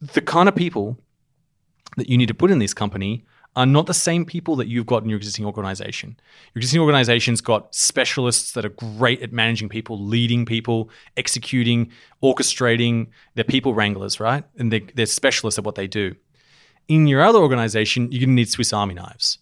[0.00, 0.98] the kind of people
[1.96, 3.24] that you need to put in this company
[3.58, 6.16] are not the same people that you've got in your existing organization.
[6.54, 11.90] Your existing organization's got specialists that are great at managing people, leading people, executing,
[12.22, 13.08] orchestrating.
[13.34, 14.44] They're people wranglers, right?
[14.58, 16.14] And they're, they're specialists at what they do.
[16.86, 19.38] In your other organization, you're going to need Swiss Army knives.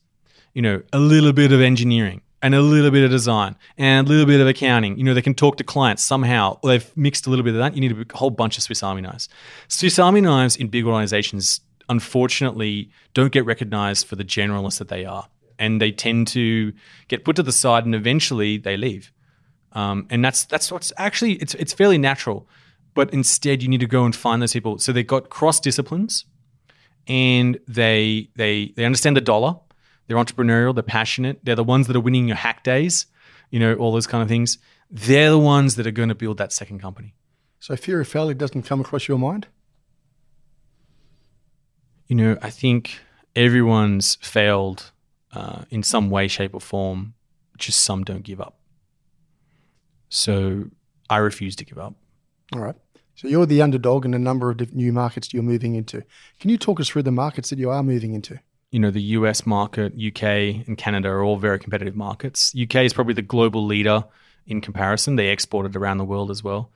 [0.54, 4.10] You know, a little bit of engineering and a little bit of design and a
[4.10, 4.96] little bit of accounting.
[4.96, 6.58] You know, they can talk to clients somehow.
[6.62, 7.74] They've mixed a little bit of that.
[7.74, 9.28] You need a whole bunch of Swiss Army knives.
[9.68, 15.04] Swiss Army knives in big organizations, unfortunately, don't get recognized for the generalists that they
[15.04, 15.28] are.
[15.58, 16.72] And they tend to
[17.08, 19.12] get put to the side and eventually they leave.
[19.72, 22.48] Um, and that's that's what's actually it's it's fairly natural.
[22.94, 24.78] But instead you need to go and find those people.
[24.78, 26.24] So they've got cross disciplines
[27.06, 29.56] and they they they understand the dollar.
[30.06, 30.74] They're entrepreneurial.
[30.74, 31.40] They're passionate.
[31.42, 33.06] They're the ones that are winning your hack days.
[33.50, 34.58] You know all those kind of things.
[34.90, 37.14] They're the ones that are going to build that second company.
[37.60, 39.48] So fear of failure doesn't come across your mind.
[42.06, 42.98] You know, I think
[43.34, 44.92] everyone's failed
[45.32, 47.14] uh, in some way, shape, or form.
[47.58, 48.58] Just some don't give up.
[50.08, 50.64] So
[51.10, 51.94] I refuse to give up.
[52.54, 52.76] All right.
[53.14, 56.02] So you're the underdog in a number of new markets you're moving into.
[56.38, 58.38] Can you talk us through the markets that you are moving into?
[58.70, 60.22] you know the US market, UK,
[60.66, 62.54] and Canada are all very competitive markets.
[62.60, 64.04] UK is probably the global leader
[64.46, 65.16] in comparison.
[65.16, 66.70] They export it around the world as well.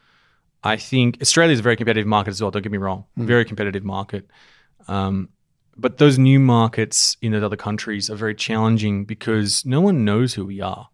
[0.62, 2.50] I think Australia is a very competitive market as well.
[2.50, 4.28] Don't get me wrong, very competitive market.
[4.90, 5.28] Um,
[5.76, 10.34] but those new markets in those other countries are very challenging because no one knows
[10.34, 10.88] who we are.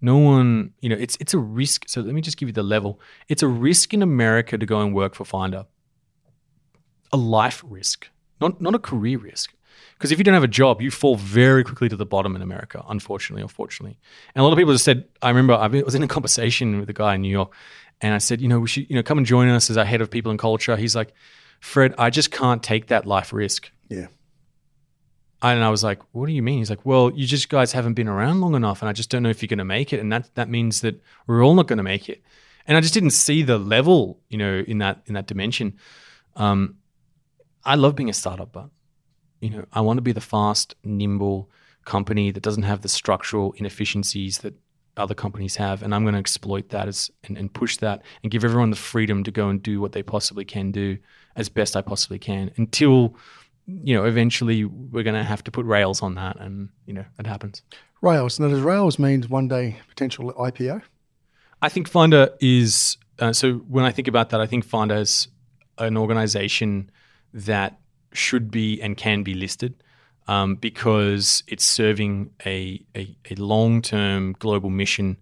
[0.00, 1.88] No one, you know, it's it's a risk.
[1.88, 3.00] So let me just give you the level.
[3.28, 5.66] It's a risk in America to go and work for Finder.
[7.12, 8.08] A life risk,
[8.40, 9.54] not not a career risk.
[9.94, 12.42] Because if you don't have a job, you fall very quickly to the bottom in
[12.42, 13.98] America, unfortunately or fortunately.
[14.34, 16.90] And a lot of people just said, I remember I was in a conversation with
[16.90, 17.54] a guy in New York,
[18.00, 19.84] and I said, you know, we should, you know, come and join us as our
[19.84, 20.76] head of people and culture.
[20.76, 21.14] He's like,
[21.62, 23.70] Fred, I just can't take that life risk.
[23.88, 24.08] Yeah.
[25.40, 26.58] And I was like, what do you mean?
[26.58, 29.22] He's like, well, you just guys haven't been around long enough, and I just don't
[29.22, 31.68] know if you're going to make it, and that that means that we're all not
[31.68, 32.20] going to make it.
[32.66, 35.74] And I just didn't see the level, you know, in that in that dimension.
[36.34, 36.78] Um,
[37.64, 38.70] I love being a startup, but
[39.40, 41.48] you know, I want to be the fast, nimble
[41.84, 44.54] company that doesn't have the structural inefficiencies that
[44.96, 48.32] other companies have, and I'm going to exploit that as and, and push that and
[48.32, 50.98] give everyone the freedom to go and do what they possibly can do
[51.36, 53.16] as best I possibly can until
[53.66, 57.04] you know eventually we're going to have to put rails on that, and you know
[57.16, 57.62] that happens.
[58.00, 58.40] Rails.
[58.40, 60.82] Now, does Rails means one day potential IPO?
[61.62, 63.54] I think Finder is uh, so.
[63.54, 65.28] When I think about that, I think Finder is
[65.78, 66.90] an organization
[67.32, 67.78] that
[68.12, 69.82] should be and can be listed
[70.28, 75.16] um, because it's serving a, a, a long term global mission.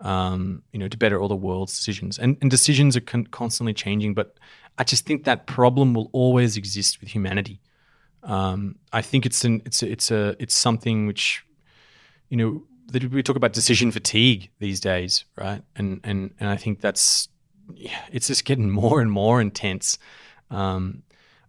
[0.00, 3.72] Um, you know, to better all the world's decisions, and, and decisions are con- constantly
[3.72, 4.14] changing.
[4.14, 4.36] But
[4.78, 7.60] I just think that problem will always exist with humanity.
[8.22, 11.44] Um, I think it's an it's a, it's a it's something which,
[12.28, 15.62] you know, that we talk about decision fatigue these days, right?
[15.76, 17.28] And and and I think that's
[17.74, 19.98] yeah, it's just getting more and more intense.
[20.50, 21.02] Um,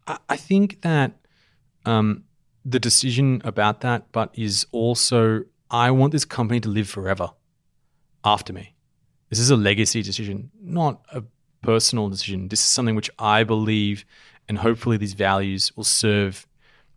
[0.07, 1.13] I, I think that
[1.85, 2.23] um,
[2.65, 7.29] the decision about that, but is also I want this company to live forever
[8.23, 8.75] after me.
[9.29, 11.23] This is a legacy decision, not a
[11.63, 12.49] personal decision.
[12.49, 14.05] This is something which I believe,
[14.47, 16.45] and hopefully these values will serve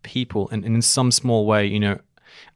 [0.02, 0.48] people.
[0.50, 1.98] And, and in some small way, you know,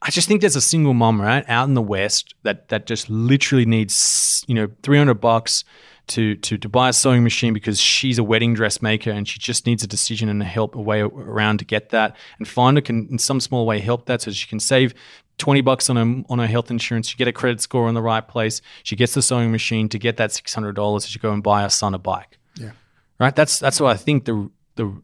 [0.01, 3.09] I just think there's a single mom right out in the West that that just
[3.09, 5.63] literally needs you know 300 bucks
[6.07, 9.65] to to to buy a sewing machine because she's a wedding dressmaker and she just
[9.65, 12.15] needs a decision and a help a way around to get that.
[12.37, 14.93] And Finder can in some small way help that so she can save
[15.41, 17.07] 20 bucks on her, on her health insurance.
[17.07, 18.61] She get a credit score in the right place.
[18.83, 21.95] She gets the sewing machine to get that $600 to go and buy her son
[21.95, 22.37] a bike.
[22.55, 22.71] Yeah.
[23.19, 23.35] Right?
[23.35, 25.01] That's that's what I think the the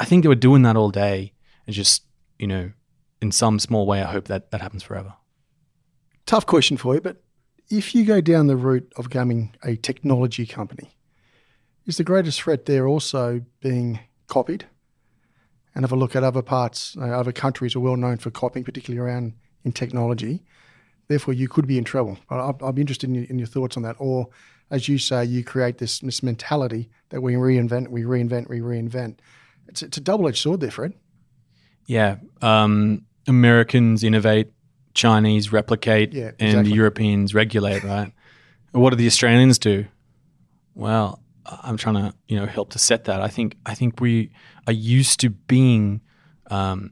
[0.00, 1.32] I think they were doing that all day
[1.66, 2.02] and just,
[2.38, 2.72] you know,
[3.22, 5.14] in some small way I hope that that happens forever.
[6.26, 7.22] Tough question for you, but
[7.70, 10.92] if you go down the route of becoming a technology company,
[11.86, 14.66] Is the greatest threat there also being copied?
[15.74, 18.64] And have a look at other parts, uh, other countries are well known for copying,
[18.64, 19.34] particularly around
[19.66, 20.42] in technology.
[21.08, 22.18] Therefore, you could be in trouble.
[22.30, 23.96] I'll, I'll be interested in your, in your thoughts on that.
[23.98, 24.28] Or,
[24.70, 29.18] as you say, you create this, this mentality that we reinvent, we reinvent, we reinvent.
[29.68, 30.94] It's, it's a double edged sword there, Fred.
[31.86, 32.16] Yeah.
[32.40, 34.52] Um, Americans innovate,
[34.94, 36.66] Chinese replicate, Yeah, and.
[36.66, 38.12] Europeans regulate, right?
[38.72, 39.86] what do the Australians do?
[40.74, 43.20] Well, I'm trying to, you know, help to set that.
[43.20, 44.30] I think I think we
[44.66, 46.02] are used to being
[46.50, 46.90] um,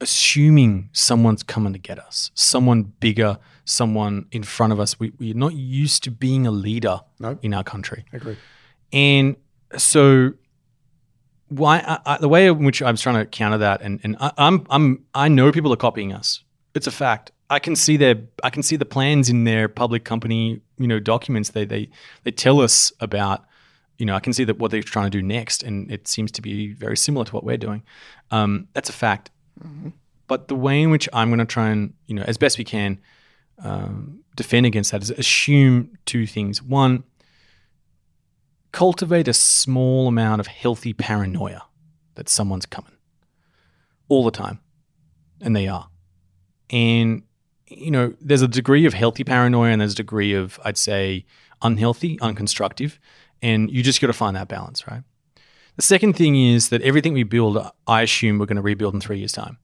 [0.00, 4.98] assuming someone's coming to get us, someone bigger, someone in front of us.
[4.98, 7.38] We, we're not used to being a leader No.
[7.42, 8.04] in our country.
[8.12, 8.36] I Agree.
[8.92, 9.36] And
[9.76, 10.32] so,
[11.48, 14.32] why I, I, the way in which I'm trying to counter that, and and I,
[14.38, 16.42] I'm I'm I know people are copying us.
[16.74, 17.32] It's a fact.
[17.50, 20.98] I can see their I can see the plans in their public company you know
[21.00, 21.50] documents.
[21.50, 21.88] They they
[22.24, 23.44] they tell us about.
[23.98, 26.32] You know, I can see that what they're trying to do next, and it seems
[26.32, 27.82] to be very similar to what we're doing.
[28.30, 29.30] Um, that's a fact.
[30.26, 32.64] But the way in which I'm going to try and, you know, as best we
[32.64, 33.00] can,
[33.62, 36.62] um, defend against that is assume two things.
[36.62, 37.04] One,
[38.72, 41.64] cultivate a small amount of healthy paranoia
[42.14, 42.92] that someone's coming
[44.08, 44.60] all the time.
[45.40, 45.88] And they are.
[46.70, 47.22] And,
[47.66, 51.24] you know, there's a degree of healthy paranoia and there's a degree of, I'd say,
[51.62, 52.98] unhealthy, unconstructive.
[53.42, 55.02] And you just got to find that balance, right?
[55.80, 57.56] The second thing is that everything we build,
[57.86, 59.56] I assume we're going to rebuild in three years' time.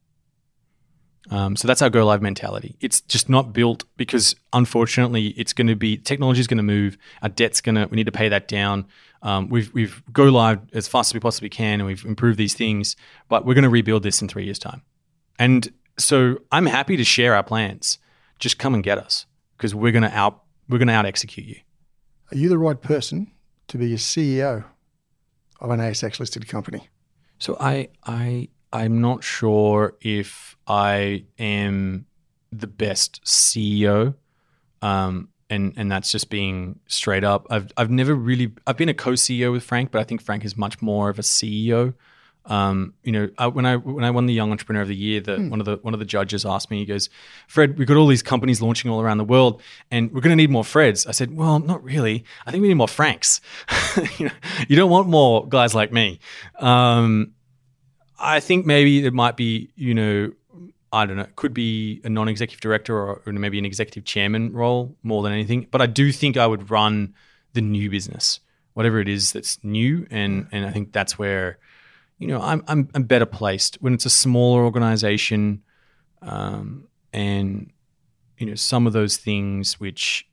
[1.31, 2.75] Um, so that's our go live mentality.
[2.81, 6.97] It's just not built because unfortunately it's going to be technology is going to move.
[7.21, 8.87] Our debt's going to we need to pay that down.
[9.21, 12.55] Um, we've we've go live as fast as we possibly can and we've improved these
[12.55, 12.97] things,
[13.29, 14.81] but we're going to rebuild this in three years' time.
[15.39, 17.99] And so I'm happy to share our plans.
[18.39, 19.27] Just come and get us
[19.59, 21.57] because we're going to out we're going to out execute you.
[22.33, 23.33] Are you the right person
[23.69, 24.65] to be a CEO
[25.61, 26.89] of an ASX listed company?
[27.39, 32.07] So I I I'm not sure if I am
[32.53, 34.15] the best CEO.
[34.83, 37.47] Um, and and that's just being straight up.
[37.51, 40.57] I've I've never really I've been a co-CEO with Frank, but I think Frank is
[40.57, 41.95] much more of a CEO.
[42.47, 45.21] Um, you know, I, when I when I won the Young Entrepreneur of the Year,
[45.21, 47.09] the one of the one of the judges asked me, he goes,
[47.49, 50.37] "Fred, we've got all these companies launching all around the world, and we're going to
[50.37, 52.25] need more Freds." I said, "Well, not really.
[52.47, 53.41] I think we need more Franks.
[54.19, 54.35] you, know,
[54.69, 56.21] you don't want more guys like me."
[56.59, 57.33] Um,
[58.19, 60.33] I think maybe it might be, you know,
[60.93, 64.53] I don't know, it could be a non-executive director or, or maybe an executive chairman
[64.53, 65.67] role more than anything.
[65.71, 67.15] But I do think I would run
[67.53, 68.41] the new business,
[68.75, 71.59] whatever it is that's new, and and I think that's where,
[72.19, 75.63] you know, I'm I'm, I'm better placed when it's a smaller organization,
[76.23, 77.71] um, and
[78.39, 80.27] you know some of those things which,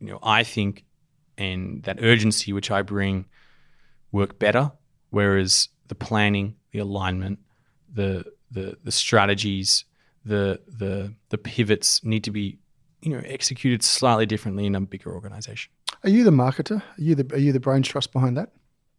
[0.00, 0.84] you know, I think,
[1.38, 3.26] and that urgency which I bring,
[4.10, 4.72] work better.
[5.10, 7.38] Whereas the planning, the alignment,
[7.92, 9.84] the the the strategies,
[10.24, 12.58] the the the pivots need to be,
[13.00, 15.72] you know, executed slightly differently in a bigger organization.
[16.02, 16.78] Are you the marketer?
[16.80, 18.50] Are you the are you the brains trust behind that?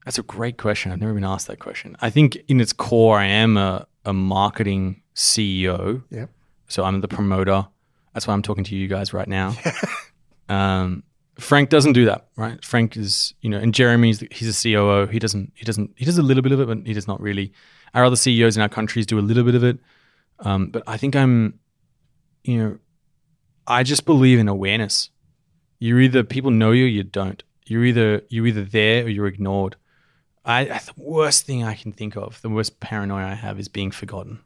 [0.05, 0.91] That's a great question.
[0.91, 1.95] I've never been asked that question.
[2.01, 6.03] I think in its core, I am a, a marketing CEO.
[6.09, 6.29] Yep.
[6.67, 7.67] So I'm the promoter.
[8.13, 9.55] That's why I'm talking to you guys right now.
[10.49, 11.03] um,
[11.39, 12.63] Frank doesn't do that, right?
[12.63, 15.07] Frank is, you know, and Jeremy's he's a COO.
[15.07, 17.19] He doesn't, he doesn't, he does a little bit of it, but he does not
[17.21, 17.53] really.
[17.93, 19.79] Our other CEOs in our countries do a little bit of it,
[20.39, 21.59] um, but I think I'm,
[22.43, 22.77] you know,
[23.65, 25.09] I just believe in awareness.
[25.79, 27.43] You're either people know you, or you don't.
[27.65, 29.75] You're either you're either there or you're ignored.
[30.45, 33.91] I, the worst thing I can think of, the worst paranoia I have, is being
[33.91, 34.39] forgotten.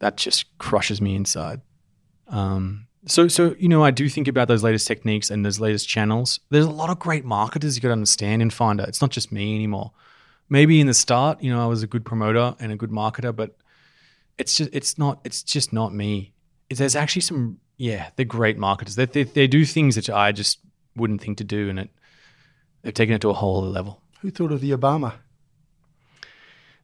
[0.00, 1.62] That just crushes me inside.
[2.28, 5.88] Um, so, so you know, I do think about those latest techniques and those latest
[5.88, 6.40] channels.
[6.50, 8.88] There's a lot of great marketers you got to understand and find out.
[8.88, 9.92] It's not just me anymore.
[10.50, 13.34] Maybe in the start, you know, I was a good promoter and a good marketer,
[13.34, 13.56] but
[14.36, 16.32] it's just it's not it's just not me.
[16.70, 18.96] There's actually some yeah, they're great marketers.
[18.96, 20.58] They they, they do things that I just
[20.96, 21.90] wouldn't think to do, and it
[22.82, 24.02] they've taken it to a whole other level.
[24.20, 25.14] Who thought of the Obama?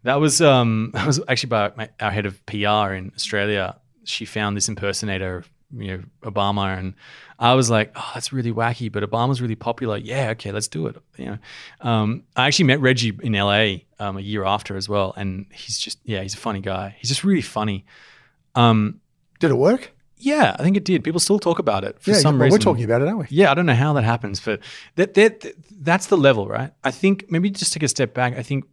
[0.05, 3.77] That was um that was actually by my, our head of PR in Australia.
[4.05, 6.95] She found this impersonator of you know Obama, and
[7.39, 9.97] I was like, oh, that's really wacky, but Obama's really popular.
[9.97, 10.97] Yeah, okay, let's do it.
[11.17, 11.39] You know,
[11.81, 15.79] um, I actually met Reggie in LA um, a year after as well, and he's
[15.79, 16.97] just yeah, he's a funny guy.
[16.99, 17.87] He's just really funny.
[18.55, 19.01] Um,
[19.41, 19.93] Did it work?
[20.17, 21.05] Yeah, I think it did.
[21.05, 22.59] People still talk about it for yeah, some well, reason.
[22.59, 23.27] we're talking about it, aren't we?
[23.31, 24.61] Yeah, I don't know how that happens, but
[24.97, 26.73] that, that that's the level, right?
[26.83, 28.37] I think maybe just take a step back.
[28.37, 28.65] I think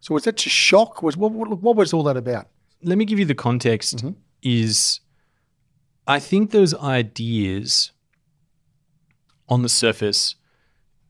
[0.00, 1.02] So was that just shock?
[1.02, 2.48] Was what, what, what was all that about?
[2.82, 4.10] let me give you the context mm-hmm.
[4.42, 5.00] is
[6.06, 7.92] I think those ideas
[9.48, 10.36] on the surface,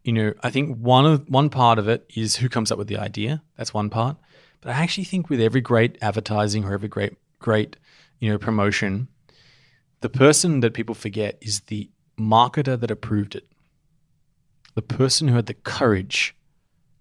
[0.04, 2.88] you know, I think one of one part of it is who comes up with
[2.88, 3.42] the idea.
[3.56, 4.16] That's one part.
[4.60, 7.76] But I actually think with every great advertising or every great great,
[8.20, 9.08] you know, promotion,
[10.00, 13.46] the person that people forget is the marketer that approved it.
[14.74, 16.36] The person who had the courage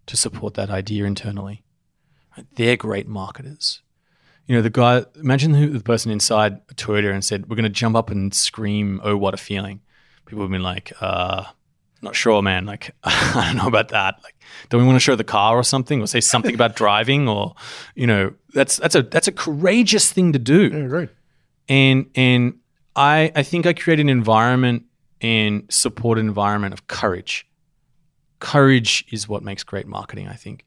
[0.05, 1.63] to support that idea internally.
[2.55, 3.81] They're great marketers.
[4.47, 7.63] You know, the guy, imagine who the person inside a Toyota and said, We're going
[7.63, 9.81] to jump up and scream, Oh, what a feeling.
[10.25, 11.45] People have been like, uh,
[12.01, 12.65] not sure, man.
[12.65, 14.19] Like, I don't know about that.
[14.23, 14.35] Like,
[14.69, 17.55] do we want to show the car or something, or say something about driving, or
[17.95, 20.67] you know, that's that's a that's a courageous thing to do.
[20.67, 21.05] Yeah.
[21.67, 22.59] And and
[22.95, 24.85] I I think I create an environment
[25.21, 27.47] and support an environment of courage.
[28.39, 30.27] Courage is what makes great marketing.
[30.27, 30.65] I think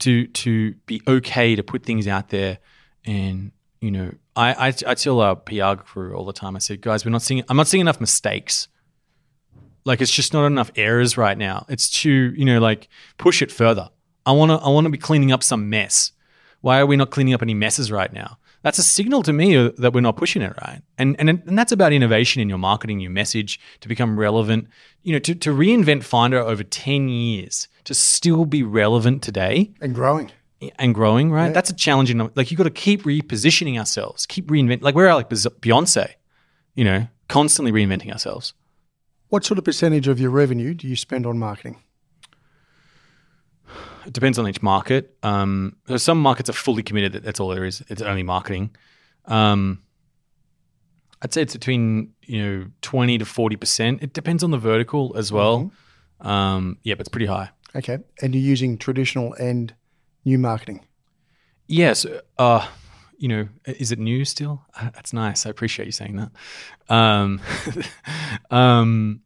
[0.00, 2.58] to to be okay to put things out there,
[3.04, 6.56] and you know, I I, I tell our PR crew all the time.
[6.56, 7.44] I said, guys, we're not seeing.
[7.48, 8.68] I'm not seeing enough mistakes
[9.88, 11.64] like it's just not enough errors right now.
[11.68, 13.88] It's too, you know, like push it further.
[14.26, 16.12] I want to I want to be cleaning up some mess.
[16.60, 18.38] Why are we not cleaning up any messes right now?
[18.62, 20.82] That's a signal to me that we're not pushing it right.
[20.96, 24.68] And and and that's about innovation in your marketing, your message to become relevant.
[25.02, 29.94] You know, to to reinvent Finder over 10 years to still be relevant today and
[29.94, 30.32] growing.
[30.78, 31.46] And growing, right?
[31.46, 31.52] Yeah.
[31.52, 35.30] That's a challenging like you've got to keep repositioning ourselves, keep reinvent like we're like
[35.30, 36.14] Beyonce,
[36.74, 38.54] you know, constantly reinventing ourselves.
[39.28, 41.76] What sort of percentage of your revenue do you spend on marketing?
[44.08, 45.16] It depends on each market.
[45.22, 47.82] Um, some markets are fully committed that that's all there is.
[47.88, 48.74] It's only marketing.
[49.26, 49.82] Um,
[51.22, 54.02] I'd say it's between you know twenty to forty percent.
[54.02, 55.70] It depends on the vertical as well.
[56.20, 56.26] Mm-hmm.
[56.26, 57.50] Um, yeah, but it's pretty high.
[57.76, 59.74] Okay, and you're using traditional and
[60.24, 60.86] new marketing.
[61.66, 62.06] Yes.
[62.38, 62.66] Uh,
[63.18, 64.64] you know, is it new still?
[64.80, 65.44] Uh, that's nice.
[65.44, 66.30] I appreciate you saying that.
[66.92, 67.40] Um,
[68.50, 69.20] um,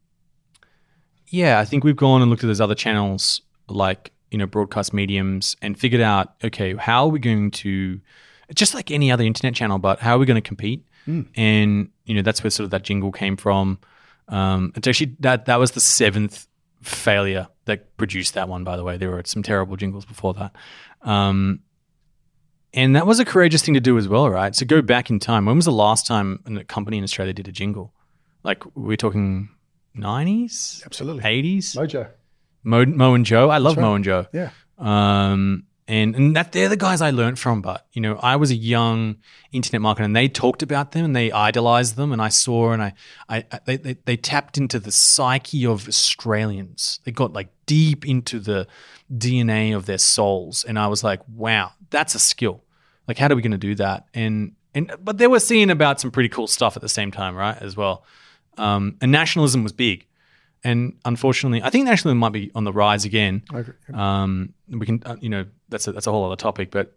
[1.28, 4.94] yeah, I think we've gone and looked at those other channels like, you know, broadcast
[4.94, 8.00] mediums and figured out, okay, how are we going to,
[8.54, 10.84] just like any other internet channel, but how are we going to compete?
[11.06, 11.28] Mm.
[11.36, 13.78] And, you know, that's where sort of that jingle came from.
[14.28, 16.46] Um, it's actually that, that was the seventh
[16.80, 18.96] failure that produced that one, by the way.
[18.96, 20.56] There were some terrible jingles before that.
[21.02, 21.60] Um,
[22.72, 24.56] and that was a courageous thing to do as well, right?
[24.56, 25.44] So go back in time.
[25.44, 27.92] When was the last time a company in Australia did a jingle?
[28.44, 29.50] Like we're talking
[29.94, 30.84] 90s?
[30.86, 31.22] Absolutely.
[31.22, 31.76] 80s?
[31.76, 32.08] Mojo.
[32.64, 33.50] Mo, Mo and Joe.
[33.50, 33.82] I love right.
[33.82, 34.26] Mo and Joe.
[34.32, 34.50] Yeah.
[34.78, 37.60] Um, and, and that they're the guys I learned from.
[37.60, 39.16] But you know, I was a young
[39.50, 42.82] internet marketer, and they talked about them and they idolized them, and I saw and
[42.82, 42.94] I,
[43.28, 47.00] I, I they, they, they tapped into the psyche of Australians.
[47.04, 48.66] They got like deep into the
[49.12, 52.64] DNA of their souls, and I was like, wow, that's a skill.
[53.08, 54.06] Like, how are we going to do that?
[54.14, 57.36] And and but they were seeing about some pretty cool stuff at the same time,
[57.36, 57.60] right?
[57.60, 58.04] As well.
[58.56, 60.06] Um, and nationalism was big.
[60.64, 63.42] And unfortunately, I think nationalism might be on the rise again.
[63.92, 66.70] Um, we can, uh, you know, that's a, that's a whole other topic.
[66.70, 66.96] But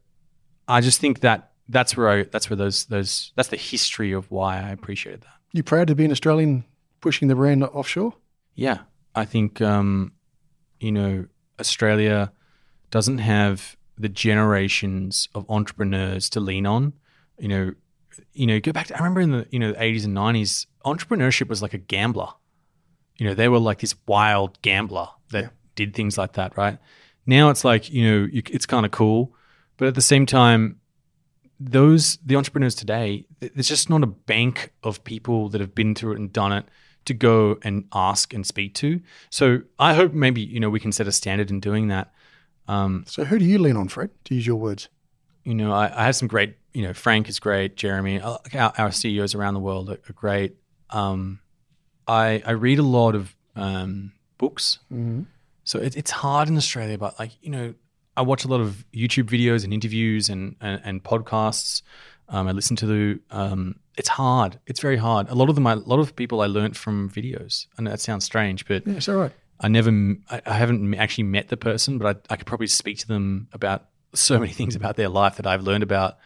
[0.68, 4.30] I just think that that's where I, that's where those those that's the history of
[4.30, 5.34] why I appreciated that.
[5.52, 6.64] You proud to be an Australian
[7.02, 8.14] pushing the brand offshore?
[8.54, 8.80] Yeah,
[9.16, 10.12] I think um,
[10.80, 11.26] you know
[11.60, 12.32] Australia
[12.92, 16.94] doesn't have the generations of entrepreneurs to lean on.
[17.40, 17.74] You know,
[18.34, 20.68] you know, go back to I remember in the you know the eighties and nineties,
[20.86, 22.30] entrepreneurship was like a gambler.
[23.18, 25.50] You know, they were like this wild gambler that yeah.
[25.76, 26.78] did things like that, right?
[27.26, 29.34] Now it's like you know, you, it's kind of cool,
[29.78, 30.80] but at the same time,
[31.60, 36.14] those the entrepreneurs today, there's just not a bank of people that have been through
[36.14, 36.66] it and done it
[37.06, 39.00] to go and ask and speak to.
[39.30, 42.14] So I hope maybe you know we can set a standard in doing that.
[42.68, 44.10] Um, so who do you lean on, Fred?
[44.26, 44.90] To use your words,
[45.44, 46.58] you know, I, I have some great.
[46.74, 47.78] You know, Frank is great.
[47.78, 50.58] Jeremy, uh, our, our CEOs around the world are, are great.
[50.90, 51.40] Um,
[52.08, 55.24] I I read a lot of um, books, mm-hmm.
[55.64, 56.98] so it, it's hard in Australia.
[56.98, 57.74] But like you know,
[58.16, 61.82] I watch a lot of YouTube videos and interviews and and, and podcasts.
[62.30, 63.20] Um, I listen to the.
[63.32, 64.60] Um, it's hard.
[64.68, 65.30] It's very hard.
[65.30, 65.68] A lot of them.
[65.68, 67.68] I, a lot of people I learned from videos.
[67.80, 69.32] Know that sounds strange, but yeah, it's all right.
[69.60, 69.90] I never,
[70.30, 73.48] I, I haven't actually met the person, but I, I could probably speak to them
[73.54, 76.18] about so many things about their life that I've learned about.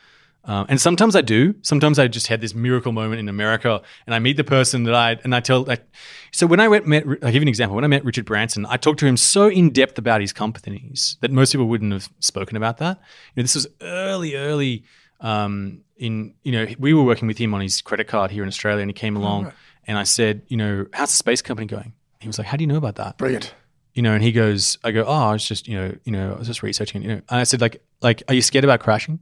[0.45, 1.53] Um, and sometimes I do.
[1.61, 4.95] Sometimes I just had this miracle moment in America, and I meet the person that
[4.95, 5.63] I and I tell.
[5.63, 5.83] Like,
[6.31, 7.75] so when I went, met, I'll give you an example.
[7.75, 11.17] When I met Richard Branson, I talked to him so in depth about his companies
[11.21, 12.97] that most people wouldn't have spoken about that.
[13.35, 14.83] You know, this was early, early.
[15.19, 18.47] Um, in you know, we were working with him on his credit card here in
[18.47, 19.55] Australia, and he came along, oh, right.
[19.85, 21.93] and I said, you know, how's the space company going?
[22.19, 23.53] He was like, "How do you know about that?" Brilliant.
[23.93, 26.33] You know, and he goes, "I go, oh, I was just, you know, you know,
[26.33, 28.79] I was just researching." You know, and I said, "Like, like, are you scared about
[28.79, 29.19] crashing?"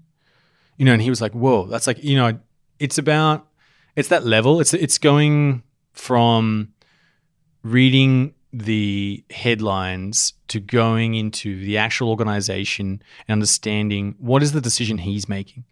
[0.77, 2.39] You know, and he was like, "Whoa, that's like, you know,
[2.79, 3.47] it's about,
[3.95, 4.59] it's that level.
[4.61, 5.63] It's it's going
[5.93, 6.73] from
[7.63, 14.99] reading the headlines to going into the actual organization and understanding what is the decision
[14.99, 15.65] he's making.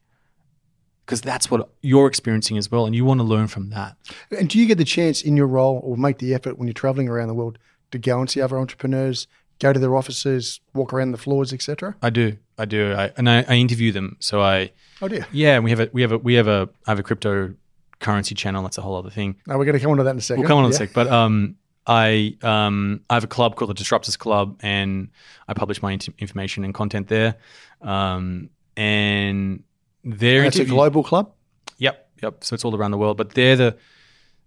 [1.06, 3.95] Because that's what you're experiencing as well, and you want to learn from that.
[4.38, 6.74] And do you get the chance in your role or make the effort when you're
[6.74, 7.60] traveling around the world
[7.91, 9.28] to go and see other entrepreneurs,
[9.60, 11.95] go to their offices, walk around the floors, etc.?
[12.01, 14.18] I do, I do, I, and I, I interview them.
[14.20, 14.72] So I,
[15.06, 15.28] Oh dear.
[15.32, 18.36] yeah, and we have a, we have a, we have a, I have a cryptocurrency
[18.36, 18.64] channel.
[18.64, 19.36] That's a whole other thing.
[19.45, 20.41] Now we're going to come on to that in a second.
[20.41, 20.93] We'll come on in a sec.
[20.93, 25.10] But um, I um, I have a club called the Disruptors Club, and
[25.47, 27.36] I publish my int- information and content there.
[27.82, 29.64] Um, and
[30.03, 31.34] they're That's a global club.
[31.78, 32.43] Yep, yep.
[32.43, 33.78] So it's all around the world, but they're the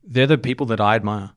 [0.03, 1.31] they're the people that I admire.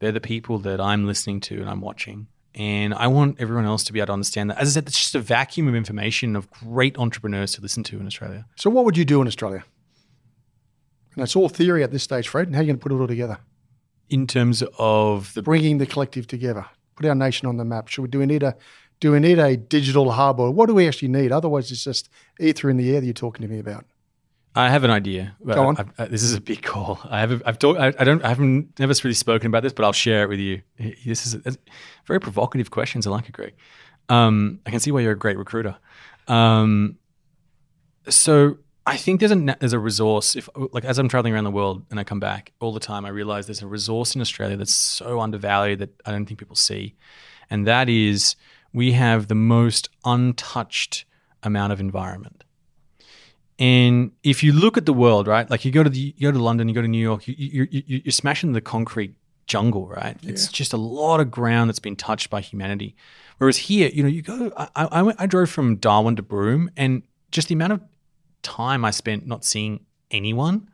[0.00, 2.26] They're the people that I'm listening to and I'm watching.
[2.54, 4.58] And I want everyone else to be able to understand that.
[4.58, 8.00] As I said, it's just a vacuum of information of great entrepreneurs to listen to
[8.00, 8.46] in Australia.
[8.56, 9.64] So what would you do in Australia?
[11.14, 12.46] And it's all theory at this stage, Fred.
[12.46, 13.38] And how are you going to put it all together?
[14.08, 17.88] In terms of the Bringing the collective together, put our nation on the map.
[17.88, 18.56] Should we do we need a
[18.98, 21.32] do we need a digital hub or what do we actually need?
[21.32, 23.86] Otherwise, it's just ether in the air that you're talking to me about.
[24.54, 25.36] I have an idea.
[25.46, 25.76] Go on.
[25.76, 26.98] I, I, this is a big call.
[27.08, 27.32] I have.
[27.32, 27.78] A, I've talked.
[27.78, 28.24] I, I don't.
[28.24, 30.62] I haven't never really spoken about this, but I'll share it with you.
[30.78, 31.56] This is a,
[32.06, 33.06] very provocative questions.
[33.06, 33.54] I like it, Greg.
[34.08, 35.76] Um, I can see why you're a great recruiter.
[36.26, 36.98] Um,
[38.08, 40.34] so I think there's a there's a resource.
[40.34, 43.06] If like as I'm traveling around the world and I come back all the time,
[43.06, 46.56] I realize there's a resource in Australia that's so undervalued that I don't think people
[46.56, 46.96] see,
[47.50, 48.34] and that is
[48.72, 51.04] we have the most untouched
[51.44, 52.42] amount of environment.
[53.60, 56.32] And if you look at the world, right, like you go to the, you go
[56.32, 59.14] to London, you go to New York, you, you, you, you're smashing the concrete
[59.46, 60.16] jungle, right?
[60.22, 62.96] It's just a lot of ground that's been touched by humanity.
[63.36, 64.50] Whereas here, you know, you go.
[64.56, 67.82] I, I, went, I drove from Darwin to Broome, and just the amount of
[68.42, 70.70] time I spent not seeing anyone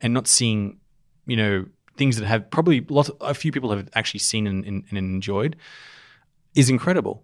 [0.00, 0.78] and not seeing,
[1.26, 1.66] you know,
[1.96, 5.56] things that have probably lots, a few people have actually seen and, and, and enjoyed
[6.54, 7.22] is incredible.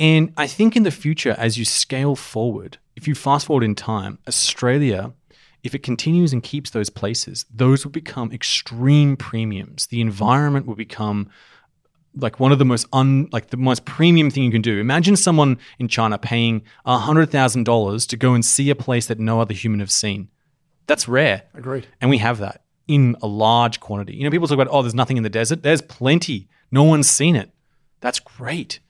[0.00, 3.74] And I think in the future, as you scale forward, if you fast forward in
[3.74, 5.12] time, Australia,
[5.62, 9.88] if it continues and keeps those places, those will become extreme premiums.
[9.88, 11.28] The environment will become
[12.16, 14.80] like one of the most un like the most premium thing you can do.
[14.80, 19.20] Imagine someone in China paying hundred thousand dollars to go and see a place that
[19.20, 20.28] no other human have seen.
[20.86, 21.42] That's rare.
[21.54, 21.86] Agreed.
[22.00, 24.16] And we have that in a large quantity.
[24.16, 25.62] You know, people talk about, oh, there's nothing in the desert.
[25.62, 26.48] There's plenty.
[26.72, 27.52] No one's seen it.
[28.00, 28.80] That's great.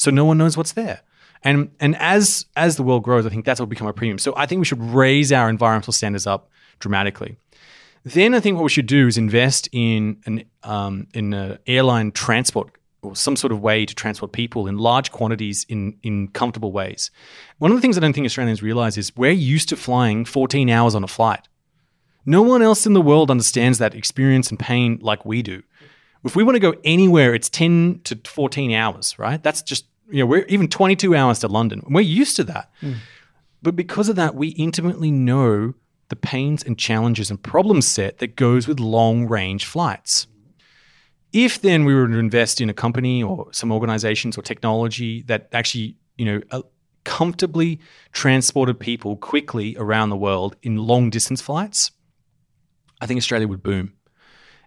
[0.00, 1.02] So no one knows what's there.
[1.42, 4.18] And and as as the world grows, I think that's what will become a premium.
[4.18, 6.48] So I think we should raise our environmental standards up
[6.78, 7.36] dramatically.
[8.04, 12.12] Then I think what we should do is invest in an um, in an airline
[12.12, 12.70] transport
[13.02, 17.10] or some sort of way to transport people in large quantities in in comfortable ways.
[17.58, 20.70] One of the things I don't think Australians realize is we're used to flying 14
[20.70, 21.46] hours on a flight.
[22.24, 25.62] No one else in the world understands that experience and pain like we do.
[26.24, 29.42] If we want to go anywhere, it's 10 to 14 hours, right?
[29.42, 31.82] That's just, you know, we're even 22 hours to London.
[31.88, 32.70] We're used to that.
[33.62, 35.74] But because of that, we intimately know
[36.08, 40.26] the pains and challenges and problem set that goes with long range flights.
[41.32, 45.48] If then we were to invest in a company or some organizations or technology that
[45.52, 46.62] actually, you know, uh,
[47.04, 47.80] comfortably
[48.12, 51.92] transported people quickly around the world in long distance flights,
[53.00, 53.94] I think Australia would boom.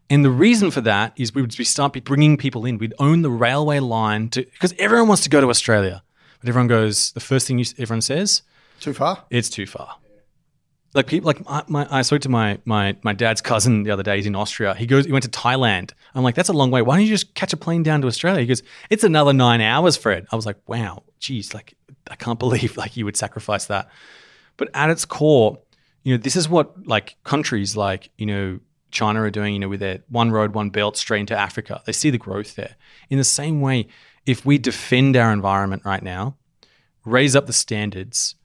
[0.10, 2.78] And the reason for that is we would start bringing people in.
[2.78, 6.04] We'd own the railway line to because everyone wants to go to Australia,
[6.40, 7.12] but everyone goes.
[7.14, 8.42] The first thing you, everyone says,
[8.80, 9.24] Too far?
[9.30, 9.98] it's too far.
[10.94, 14.04] Like people, like my, my, I spoke to my my my dad's cousin the other
[14.04, 14.18] day.
[14.18, 14.76] He's in Austria.
[14.76, 15.92] He goes, he went to Thailand.
[16.14, 16.84] I'm like, that's a long way.
[16.84, 18.42] Why don't you just catch a plane down to Australia?
[18.42, 20.28] He goes, it's another nine hours, Fred.
[20.32, 21.74] I was like, wow, geez, like
[22.12, 23.90] I can't believe like you would sacrifice that.
[24.58, 25.58] But at its core,
[26.04, 28.60] you know, this is what like countries like you know
[28.94, 29.54] China are doing.
[29.54, 31.82] You know, with their one road, one belt straight into Africa.
[31.86, 32.76] They see the growth there.
[33.10, 33.88] In the same way,
[34.26, 36.38] if we defend our environment right now,
[37.06, 38.36] raise up the standards,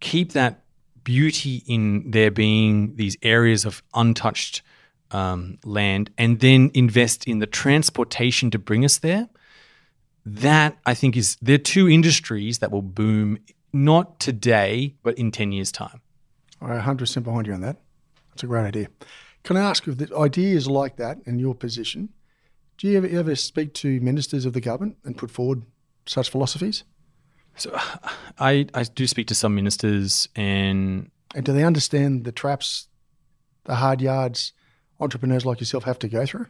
[0.00, 0.64] keep that
[1.02, 4.62] beauty in there being these areas of untouched
[5.10, 9.28] um, land, and then invest in the transportation to bring us there.
[10.26, 13.38] That I think is there are two industries that will boom
[13.72, 16.00] not today, but in ten years' time.
[16.60, 17.76] Right, 100% behind you on that.
[18.30, 18.88] That's a great idea.
[19.44, 22.08] Can I ask if the ideas like that in your position,
[22.78, 25.62] do you ever, ever speak to ministers of the government and put forward
[26.06, 26.84] such philosophies?
[27.56, 27.70] So
[28.38, 32.88] I I do speak to some ministers and And do they understand the traps,
[33.64, 34.52] the hard yards
[35.00, 36.46] entrepreneurs like yourself have to go through?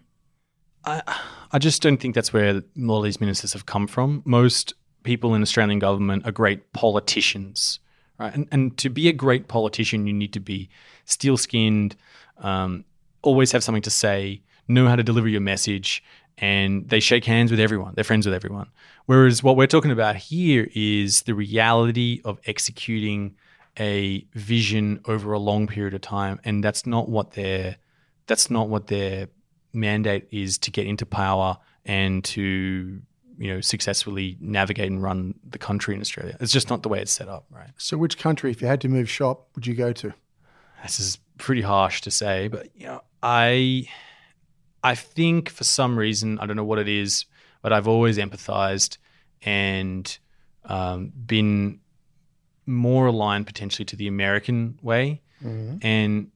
[0.84, 1.02] I,
[1.50, 4.22] I just don't think that's where a lot of these ministers have come from.
[4.24, 7.80] Most people in Australian government are great politicians,
[8.18, 8.34] right?
[8.34, 10.68] And, and to be a great politician, you need to be
[11.04, 11.96] steel skinned,
[12.38, 12.84] um,
[13.22, 16.02] always have something to say, know how to deliver your message,
[16.38, 17.92] and they shake hands with everyone.
[17.94, 18.68] They're friends with everyone.
[19.06, 23.36] Whereas what we're talking about here is the reality of executing
[23.78, 27.76] a vision over a long period of time, and that's not what their
[28.26, 29.28] that's not what their
[29.72, 33.00] mandate is to get into power and to
[33.36, 36.36] you know successfully navigate and run the country in Australia.
[36.40, 37.70] It's just not the way it's set up, right?
[37.76, 40.14] So, which country, if you had to move shop, would you go to?
[40.82, 43.86] This is pretty harsh to say, but you know, I
[44.82, 47.24] I think for some reason I don't know what it is,
[47.62, 48.98] but I've always empathized
[49.42, 50.18] and
[50.66, 51.80] um, been
[52.66, 55.76] more aligned potentially to the American way, Mm-hmm.
[55.82, 56.30] and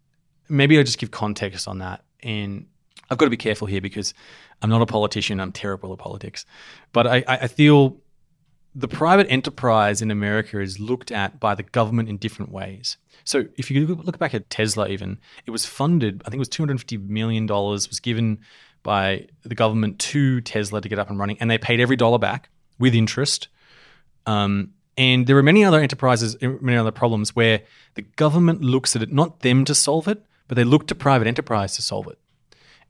[0.50, 2.04] maybe I'll just give context on that.
[2.22, 2.66] And
[3.10, 4.12] I've got to be careful here because
[4.60, 5.40] I'm not a politician.
[5.40, 6.44] I'm terrible at politics,
[6.92, 7.96] but I, I I feel
[8.74, 12.98] the private enterprise in America is looked at by the government in different ways.
[13.28, 16.22] So if you look back at Tesla, even it was funded.
[16.24, 18.38] I think it was 250 million dollars was given
[18.82, 22.18] by the government to Tesla to get up and running, and they paid every dollar
[22.18, 22.48] back
[22.78, 23.48] with interest.
[24.24, 27.60] Um, and there are many other enterprises, many other problems where
[27.96, 31.28] the government looks at it, not them to solve it, but they look to private
[31.28, 32.18] enterprise to solve it.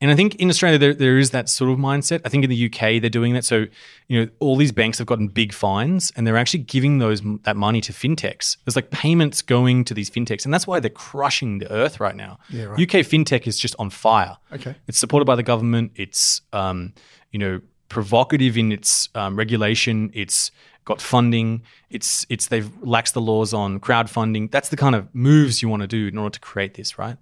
[0.00, 2.20] And I think in Australia there, there is that sort of mindset.
[2.24, 3.44] I think in the UK they're doing that.
[3.44, 3.66] So
[4.06, 7.56] you know all these banks have gotten big fines, and they're actually giving those that
[7.56, 8.56] money to fintechs.
[8.64, 12.16] There's like payments going to these fintechs, and that's why they're crushing the earth right
[12.16, 12.38] now.
[12.48, 12.80] Yeah, right.
[12.80, 14.36] UK fintech is just on fire.
[14.52, 14.74] Okay.
[14.86, 15.92] It's supported by the government.
[15.96, 16.94] It's um,
[17.32, 20.10] you know provocative in its um, regulation.
[20.14, 20.50] It's
[20.84, 21.62] got funding.
[21.90, 24.50] It's it's they've laxed the laws on crowdfunding.
[24.50, 27.16] That's the kind of moves you want to do in order to create this, right?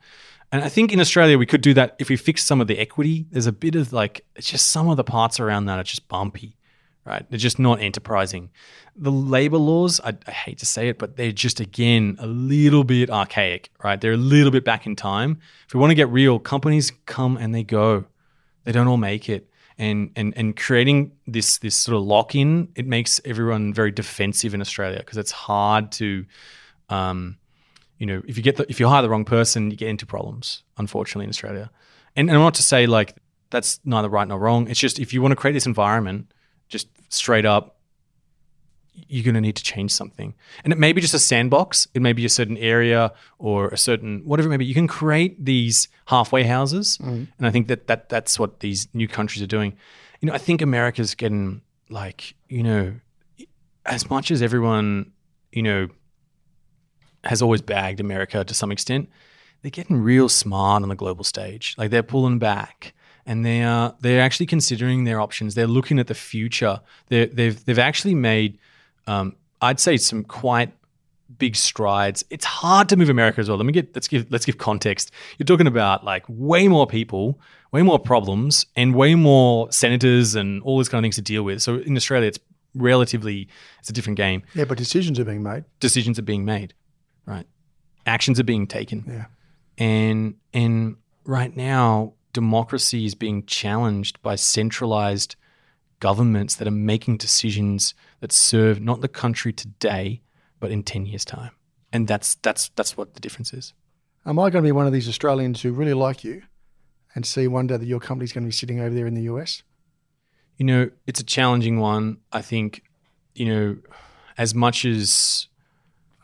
[0.52, 2.78] And I think in Australia we could do that if we fix some of the
[2.78, 3.26] equity.
[3.30, 6.08] There's a bit of like it's just some of the parts around that are just
[6.08, 6.56] bumpy,
[7.04, 7.28] right?
[7.28, 8.50] They're just not enterprising.
[8.94, 12.84] The labor laws, I, I hate to say it, but they're just again a little
[12.84, 14.00] bit archaic, right?
[14.00, 15.40] They're a little bit back in time.
[15.66, 18.04] If we want to get real, companies come and they go.
[18.64, 19.50] They don't all make it.
[19.78, 24.54] And and and creating this this sort of lock in, it makes everyone very defensive
[24.54, 26.24] in Australia because it's hard to
[26.88, 27.36] um,
[27.98, 30.06] you know, if you get the, if you hire the wrong person, you get into
[30.06, 30.62] problems.
[30.78, 31.70] Unfortunately, in Australia,
[32.14, 33.16] and, and I'm not to say like
[33.50, 34.68] that's neither right nor wrong.
[34.68, 36.32] It's just if you want to create this environment,
[36.68, 37.76] just straight up,
[39.08, 40.34] you're going to need to change something.
[40.64, 41.86] And it may be just a sandbox.
[41.94, 44.64] It may be a certain area or a certain whatever it may be.
[44.64, 47.26] You can create these halfway houses, mm.
[47.38, 49.76] and I think that that that's what these new countries are doing.
[50.20, 52.94] You know, I think America's getting like you know,
[53.84, 55.12] as much as everyone
[55.52, 55.88] you know
[57.26, 59.08] has always bagged America to some extent,
[59.62, 61.74] they're getting real smart on the global stage.
[61.76, 62.94] Like they're pulling back
[63.26, 65.54] and they are they're actually considering their options.
[65.54, 66.80] They're looking at the future.
[67.08, 68.58] They're, they've they've actually made,
[69.06, 70.72] um, I'd say, some quite
[71.38, 72.24] big strides.
[72.30, 73.58] It's hard to move America as well.
[73.58, 75.10] Let me get let's give let's give context.
[75.38, 77.40] You're talking about like way more people,
[77.72, 81.42] way more problems, and way more senators and all these kind of things to deal
[81.42, 81.62] with.
[81.62, 82.38] So in Australia, it's
[82.74, 83.48] relatively
[83.80, 84.42] it's a different game.
[84.54, 85.64] Yeah, but decisions are being made.
[85.80, 86.74] Decisions are being made,
[87.26, 87.46] right?
[88.06, 89.24] Actions are being taken Yeah.
[89.78, 95.34] and and right now democracy is being challenged by centralized
[96.00, 100.20] governments that are making decisions that serve not the country today
[100.60, 101.50] but in 10 years time
[101.92, 103.72] and that's that's that's what the difference is
[104.24, 106.42] Am I going to be one of these Australians who really like you
[107.14, 109.22] and see one day that your company's going to be sitting over there in the
[109.32, 109.62] US?
[110.58, 112.82] you know it's a challenging one i think
[113.34, 113.76] you know
[114.38, 115.48] as much as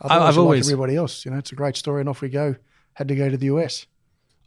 [0.02, 1.24] Otherwise, I've always- like everybody else.
[1.24, 2.56] You know, it's a great story, and off we go.
[2.94, 3.86] Had to go to the US.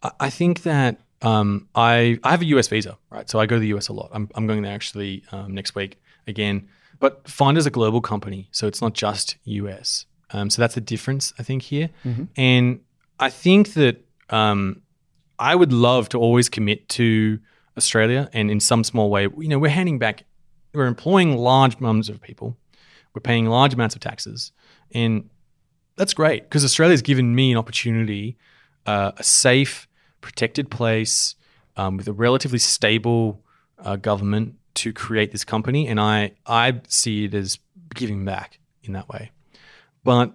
[0.03, 3.27] I- I think that um, I I have a US visa, right?
[3.29, 4.09] So I go to the US a lot.
[4.13, 6.67] I'm, I'm going there actually um, next week again.
[6.99, 10.05] But Finder's a global company, so it's not just US.
[10.31, 11.89] Um, so that's the difference, I think, here.
[12.35, 12.79] And
[13.19, 14.81] I think that um,
[15.39, 17.39] I would love to always commit to
[17.77, 20.23] Australia, and in some small way, you know, we're handing back,
[20.73, 22.57] we're employing large numbers of people,
[23.13, 24.51] we're paying large amounts of taxes,
[24.93, 25.29] and
[25.95, 28.37] that's great because Australia's given me an opportunity,
[28.85, 29.87] uh, a safe,
[30.21, 31.35] protected place
[31.77, 33.43] um, with a relatively stable
[33.79, 37.59] uh, government to create this company, and I I see it as
[37.93, 39.31] giving back in that way.
[40.03, 40.33] But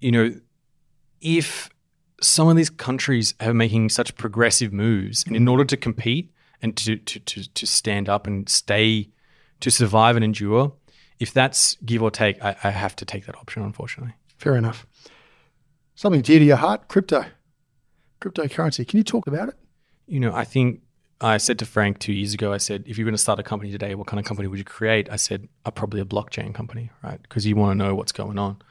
[0.00, 0.34] you know,
[1.20, 1.70] if
[2.20, 6.32] some of these countries are making such progressive moves, and in order to compete
[6.62, 9.08] and to to to, to stand up and stay
[9.60, 10.72] to survive and endure,
[11.18, 14.14] if that's give or take, I, I have to take that option, unfortunately.
[14.38, 14.86] Fair enough.
[15.94, 17.26] Something dear to your heart, crypto,
[18.20, 18.86] cryptocurrency.
[18.86, 19.54] Can you talk about it?
[20.06, 20.80] You know, I think
[21.20, 23.42] I said to Frank two years ago, I said, if you're going to start a
[23.42, 25.10] company today, what kind of company would you create?
[25.10, 27.20] I said, probably a blockchain company, right?
[27.22, 28.62] Because you want to know what's going on.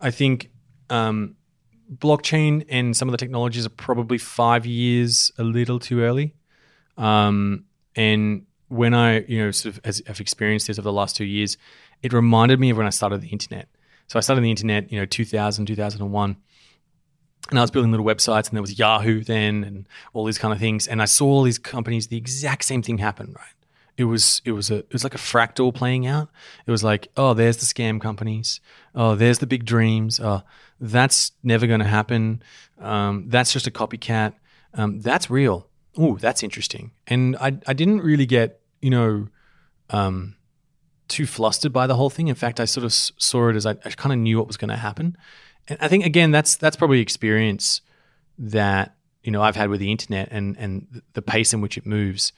[0.00, 0.50] I think
[0.90, 1.36] um,
[1.94, 6.34] blockchain and some of the technologies are probably five years a little too early.
[6.96, 7.64] Um,
[7.94, 11.24] and when I, you know, sort of as I've experienced this over the last two
[11.24, 11.56] years,
[12.02, 13.68] it reminded me of when I started the internet.
[14.06, 16.36] So I started the internet, you know, 2000, 2001.
[17.50, 20.52] And I was building little websites, and there was Yahoo then, and all these kind
[20.52, 20.86] of things.
[20.86, 23.54] And I saw all these companies, the exact same thing happen, right?
[23.96, 26.28] It was it was a it was like a fractal playing out.
[26.66, 28.60] It was like, oh, there's the scam companies.
[28.94, 30.20] Oh, there's the big dreams.
[30.20, 30.42] Oh,
[30.78, 32.42] that's never going to happen.
[32.80, 34.34] Um, that's just a copycat.
[34.74, 35.68] Um, that's real.
[35.96, 36.92] Oh, that's interesting.
[37.08, 39.28] And I I didn't really get you know
[39.90, 40.36] um,
[41.08, 42.28] too flustered by the whole thing.
[42.28, 44.56] In fact, I sort of saw it as I, I kind of knew what was
[44.56, 45.16] going to happen.
[45.68, 47.80] And I think again, that's that's probably experience
[48.38, 51.86] that you know I've had with the internet and and the pace in which it
[51.86, 52.32] moves.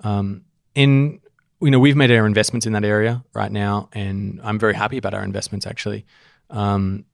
[0.00, 1.20] Um, and
[1.60, 4.98] you know we've made our investments in that area right now, and I'm very happy
[4.98, 6.06] about our investments actually.
[6.50, 7.04] Um,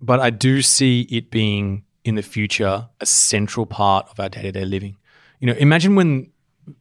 [0.00, 4.42] but I do see it being in the future a central part of our day
[4.42, 4.96] to day living.
[5.40, 6.30] You know, imagine when.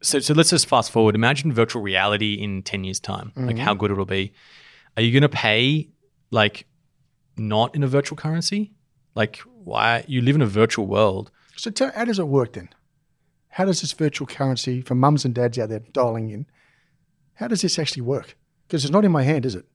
[0.02, 1.16] So, so let's just fast forward.
[1.16, 3.32] Imagine virtual reality in ten years' time.
[3.36, 4.34] Like how good it'll be.
[4.96, 5.90] Are you going to pay
[6.30, 6.68] like
[7.40, 8.72] not in a virtual currency?
[9.16, 11.32] Like why you live in a virtual world?
[11.56, 12.70] So tell, how does it work then?
[13.50, 16.46] How does this virtual currency for mums and dads out there dialing in?
[17.34, 18.38] How does this actually work?
[18.68, 19.66] Because it's not in my hand, is it?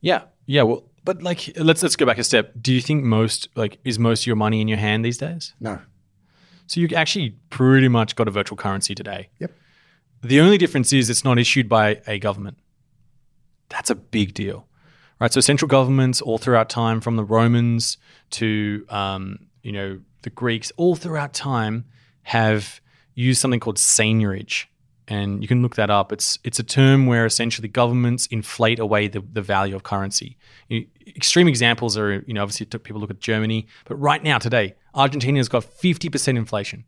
[0.00, 0.62] Yeah, yeah.
[0.62, 2.52] Well, but like let's let's go back a step.
[2.60, 5.54] Do you think most like is most of your money in your hand these days?
[5.60, 5.80] No.
[6.66, 9.28] So you actually pretty much got a virtual currency today.
[9.40, 9.52] Yep.
[10.22, 12.58] The only difference is it's not issued by a government.
[13.68, 14.68] That's a big deal,
[15.22, 15.32] right?
[15.32, 17.96] So central governments all throughout time, from the Romans
[18.30, 21.84] to um, you know the Greeks, all throughout time
[22.24, 22.80] have
[23.14, 24.66] used something called seigniorage,
[25.06, 26.12] and you can look that up.
[26.12, 30.36] It's it's a term where essentially governments inflate away the, the value of currency.
[30.68, 34.74] You- extreme examples are you know obviously people look at Germany, but right now today
[34.92, 36.84] Argentina's got fifty percent inflation.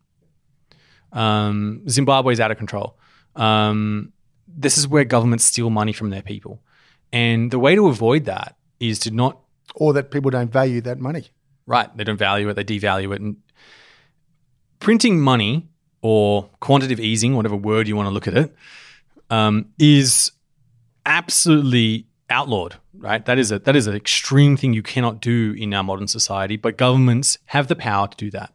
[1.13, 2.97] Um, is out of control.
[3.37, 4.11] Um,
[4.47, 6.61] this is where governments steal money from their people,
[7.11, 9.39] and the way to avoid that is to not
[9.75, 11.25] Or that people don't value that money.
[11.67, 11.95] Right.
[11.97, 13.21] They don't value it, they devalue it.
[13.21, 13.37] And
[14.79, 15.67] printing money
[16.01, 18.55] or quantitative easing, whatever word you want to look at it,
[19.29, 20.31] um, is
[21.05, 23.25] absolutely outlawed, right?
[23.25, 26.57] That is a that is an extreme thing you cannot do in our modern society,
[26.57, 28.53] but governments have the power to do that.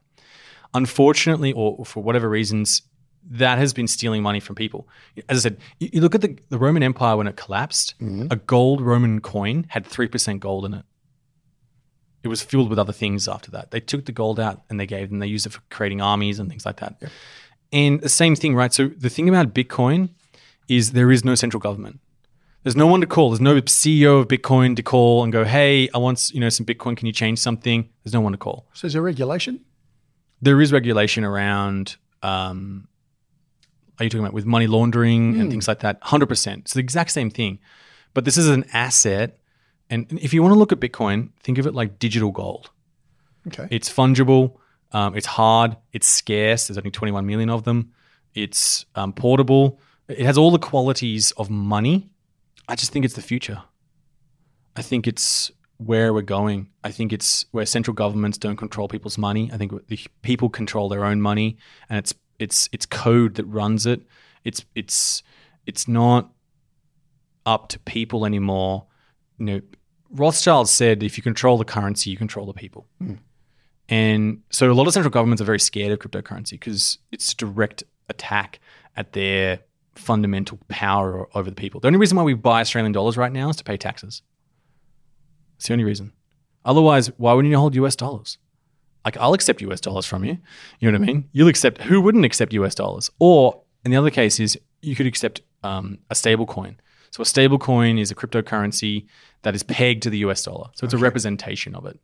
[0.73, 2.83] Unfortunately, or for whatever reasons,
[3.31, 4.89] that has been stealing money from people.
[5.29, 7.95] As I said, you, look at the, the Roman Empire when it collapsed,
[8.31, 10.85] a gold Roman coin had 3% gold in it
[12.23, 13.71] it was filled with other things after that.
[13.71, 16.39] They took the gold out and they gave them, they used it for creating armies
[16.39, 17.03] and things like that.
[17.73, 18.73] And the same thing, right?
[18.73, 20.11] So the thing about Bitcoin
[20.69, 22.01] is there is no central government.
[22.63, 23.31] There's no one to call.
[23.31, 26.67] There's no CEO of Bitcoin to call and go, "Hey, I want you know some
[26.67, 26.95] Bitcoin.
[26.95, 28.67] Can you change something?" There's no one to call.
[28.75, 29.65] So is there regulation?
[30.43, 31.97] There is regulation around.
[32.23, 32.89] Um,
[34.01, 35.99] are you talking about with money laundering and things like that?
[36.03, 36.61] Hundred percent.
[36.61, 37.59] It's the exact same thing,
[38.15, 39.39] but this is an asset.
[39.91, 42.71] And if you want to look at Bitcoin, think of it like digital gold.
[43.49, 43.69] Okay.
[43.71, 44.57] It's fungible.
[44.93, 45.77] Um, it's hard.
[45.93, 46.69] It's scarce.
[46.69, 47.93] There's only 21 million of them.
[48.35, 49.81] It's um, portable.
[50.09, 52.11] It has all the qualities of money.
[52.69, 53.63] I just think it's the future.
[54.77, 56.69] I think it's where we're going.
[56.85, 59.51] I think it's where central governments don't control people's money.
[59.53, 61.57] I think the people control their own money,
[61.89, 64.03] and it's it's it's code that runs it.
[64.43, 65.23] It's it's
[65.67, 66.33] it's not
[67.47, 68.87] up to people anymore.
[69.39, 69.61] You know,
[70.11, 72.87] Rothschild said, if you control the currency, you control the people.
[72.99, 73.15] Hmm.
[73.89, 77.37] And so a lot of central governments are very scared of cryptocurrency because it's a
[77.37, 78.61] direct attack
[78.97, 79.61] at their
[79.95, 81.81] fundamental power over the people.
[81.81, 84.23] The only reason why we buy Australian dollars right now is to pay taxes.
[85.57, 86.13] It's the only reason.
[86.65, 88.39] Otherwise, why wouldn't you hold US dollars?
[89.05, 90.39] Like, I'll accept US dollars from you.
[90.79, 91.29] You know what I mean?
[91.33, 93.11] You'll accept, who wouldn't accept US dollars?
[93.19, 96.77] Or, in the other case, is you could accept um, a stable coin.
[97.11, 99.07] So, a stable coin is a cryptocurrency
[99.43, 100.69] that is pegged to the US dollar.
[100.75, 101.99] So, it's a representation of it.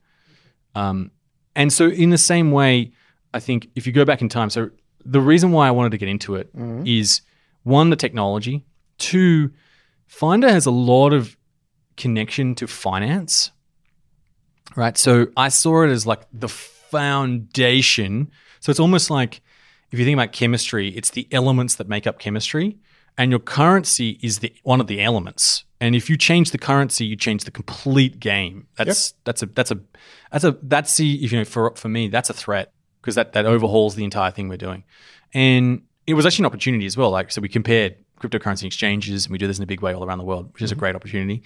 [0.75, 1.11] Um,
[1.55, 2.93] and so, in the same way,
[3.33, 4.71] I think if you go back in time, so
[5.05, 6.51] the reason why I wanted to get into it
[6.85, 7.21] is
[7.63, 8.65] one, the technology,
[8.99, 9.53] two,
[10.07, 11.37] Finder has a lot of
[11.97, 13.51] connection to finance,
[14.77, 14.97] right?
[14.97, 16.49] So, I saw it as like the
[16.97, 18.31] foundation.
[18.61, 19.41] So, it's almost like
[19.91, 22.79] if you think about chemistry, it's the elements that make up chemistry,
[23.19, 25.65] and your currency is the one of the elements.
[25.81, 28.67] And if you change the currency, you change the complete game.
[28.77, 29.81] That's that's a that's a
[30.33, 33.33] that's a that's the if you know for for me that's a threat because that
[33.35, 34.85] that overhauls the entire thing we're doing.
[35.35, 37.11] And it was actually an opportunity as well.
[37.11, 40.05] Like so, we compared cryptocurrency exchanges, and we do this in a big way all
[40.05, 41.43] around the world, which is a great opportunity.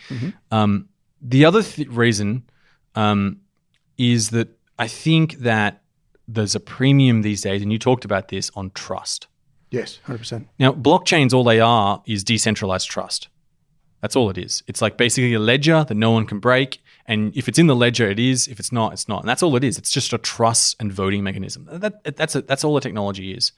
[0.51, 0.89] Um,
[1.21, 2.45] the other th- reason
[2.95, 3.41] um,
[3.99, 4.49] is that
[4.81, 5.83] I think that
[6.27, 9.27] there's a premium these days, and you talked about this on trust.
[9.71, 10.47] Yes, 100%.
[10.59, 13.29] Now, blockchains, all they are is decentralized trust.
[14.01, 14.63] That's all it is.
[14.67, 16.83] It's like basically a ledger that no one can break.
[17.05, 18.49] And if it's in the ledger, it is.
[18.49, 19.21] If it's not, it's not.
[19.21, 19.77] And that's all it is.
[19.77, 21.69] It's just a trust and voting mechanism.
[21.71, 23.53] That, that's, a, that's all the technology is.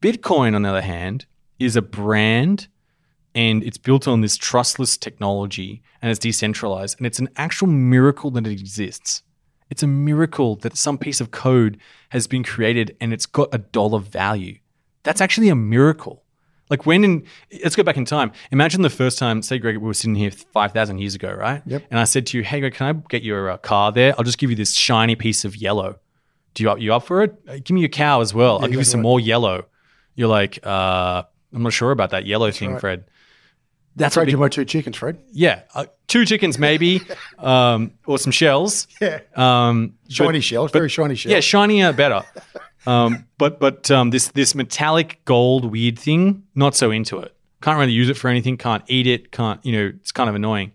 [0.00, 1.26] Bitcoin, on the other hand,
[1.58, 2.68] is a brand
[3.34, 6.98] and it's built on this trustless technology and it's decentralized.
[6.98, 9.22] And it's an actual miracle that it exists.
[9.70, 11.78] It's a miracle that some piece of code
[12.10, 14.58] has been created and it's got a dollar value.
[15.02, 16.24] That's actually a miracle.
[16.70, 17.24] Like when in,
[17.62, 18.32] let's go back in time.
[18.50, 21.62] Imagine the first time, say, Greg, we were sitting here 5,000 years ago, right?
[21.66, 21.84] Yep.
[21.90, 24.14] And I said to you, hey, Greg, can I get your uh, car there?
[24.18, 25.98] I'll just give you this shiny piece of yellow.
[26.54, 27.34] Do you up, you up for it?
[27.48, 28.58] Uh, give me your cow as well.
[28.60, 29.04] I'll give you some right.
[29.04, 29.66] more yellow.
[30.14, 31.22] You're like, uh,
[31.52, 32.80] I'm not sure about that yellow thing, right.
[32.80, 33.04] Fred.
[33.98, 35.18] That's big- you my two chickens, Fred.
[35.32, 37.02] yeah, uh, two chickens maybe,
[37.38, 38.86] um, or some shells.
[39.00, 39.20] Yeah.
[39.36, 41.32] Um, Shiny but- shells, but- very shiny shells.
[41.32, 42.22] Yeah, shinier better.
[42.86, 47.34] um, but but um, this this metallic gold weird thing, not so into it.
[47.60, 48.56] Can't really use it for anything.
[48.56, 49.32] Can't eat it.
[49.32, 49.86] Can't you know?
[50.00, 50.72] It's kind of annoying.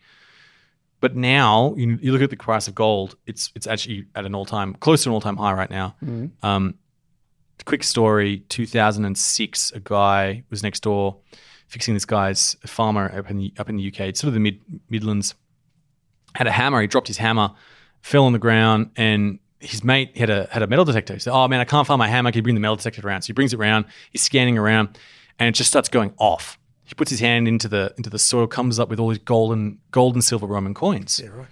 [0.99, 3.15] But now you, you look at the price of gold.
[3.25, 5.95] It's it's actually at an all time close to an all time high right now.
[6.43, 6.75] Um,
[7.65, 11.17] quick story: 2006, a guy was next door
[11.73, 14.15] fixing this guy's farmer up in the up in the UK.
[14.15, 14.59] Sort of the mid
[14.89, 15.33] Midlands.
[16.35, 16.79] Had a hammer.
[16.81, 17.51] He dropped his hammer,
[18.01, 21.13] fell on the ground, and his mate had a had a metal detector.
[21.13, 22.31] He said, "Oh man, I can't find my hammer.
[22.31, 23.85] Can you bring the metal detector around?" So he brings it around.
[24.11, 24.99] He's scanning around,
[25.39, 26.59] and it just starts going off.
[26.83, 29.79] He puts his hand into the into the soil, comes up with all these golden
[29.89, 31.19] gold and silver Roman coins.
[31.21, 31.47] Yeah, right.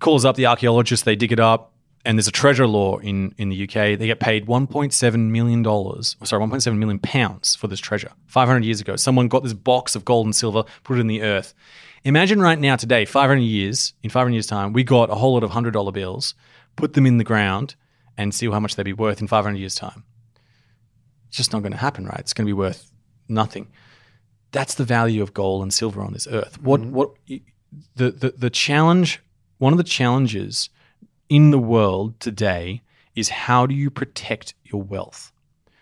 [0.00, 1.04] Calls up the archaeologists.
[1.04, 1.72] They dig it up,
[2.06, 3.98] and there's a treasure law in in the UK.
[3.98, 6.16] They get paid 1.7 million dollars.
[6.24, 8.12] Sorry, 1.7 million pounds for this treasure.
[8.26, 11.22] 500 years ago, someone got this box of gold and silver, put it in the
[11.22, 11.52] earth.
[12.04, 15.42] Imagine right now, today, 500 years, in 500 years' time, we got a whole lot
[15.42, 16.34] of $100 bills,
[16.76, 17.74] put them in the ground,
[18.16, 20.04] and see how much they'd be worth in 500 years' time.
[21.26, 22.20] It's just not going to happen, right?
[22.20, 22.92] It's going to be worth
[23.28, 23.72] nothing.
[24.52, 26.62] That's the value of gold and silver on this earth.
[26.62, 26.92] What, mm-hmm.
[26.92, 27.10] what,
[27.96, 29.20] the, the, the challenge,
[29.58, 30.70] one of the challenges
[31.28, 32.82] in the world today
[33.14, 35.32] is how do you protect your wealth?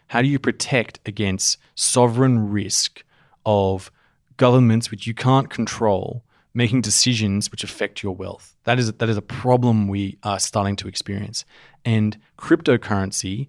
[0.08, 3.04] How do you protect against sovereign risk
[3.44, 3.90] of
[4.36, 6.24] governments which you can't control
[6.56, 8.56] making decisions which affect your wealth?
[8.64, 11.44] That is that is a problem we are starting to experience.
[11.84, 13.48] And cryptocurrency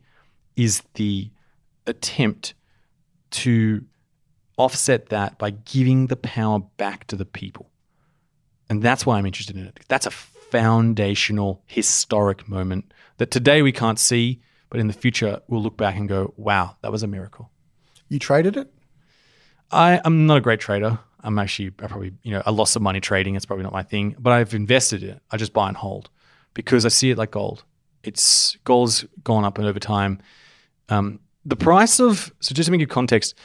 [0.55, 1.30] is the
[1.85, 2.53] attempt
[3.31, 3.85] to
[4.57, 7.69] offset that by giving the power back to the people.
[8.69, 9.80] And that's why I'm interested in it.
[9.88, 10.11] That's a
[10.56, 15.98] foundational, historic moment that today we can't see, but in the future we'll look back
[15.98, 17.52] and go, wow, that was a miracle.
[18.07, 18.72] You traded it?
[19.69, 20.98] I, I'm not a great trader.
[21.22, 23.36] I'm actually, I probably, you know, I lost some money trading.
[23.36, 25.22] It's probably not my thing, but I've invested in it.
[25.30, 26.10] I just buy and hold
[26.53, 27.65] because I see it like gold.
[28.03, 30.22] It's gold's gone up and over time.
[30.88, 33.36] Um, the price of, so just to make you context,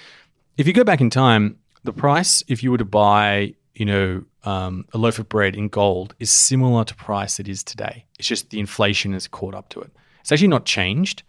[0.57, 4.23] if you go back in time, the price, if you were to buy, you know,
[4.45, 8.05] um, a loaf of bread in gold is similar to price it is today.
[8.19, 9.91] It's just the inflation has caught up to it.
[10.21, 11.23] It's actually not changed.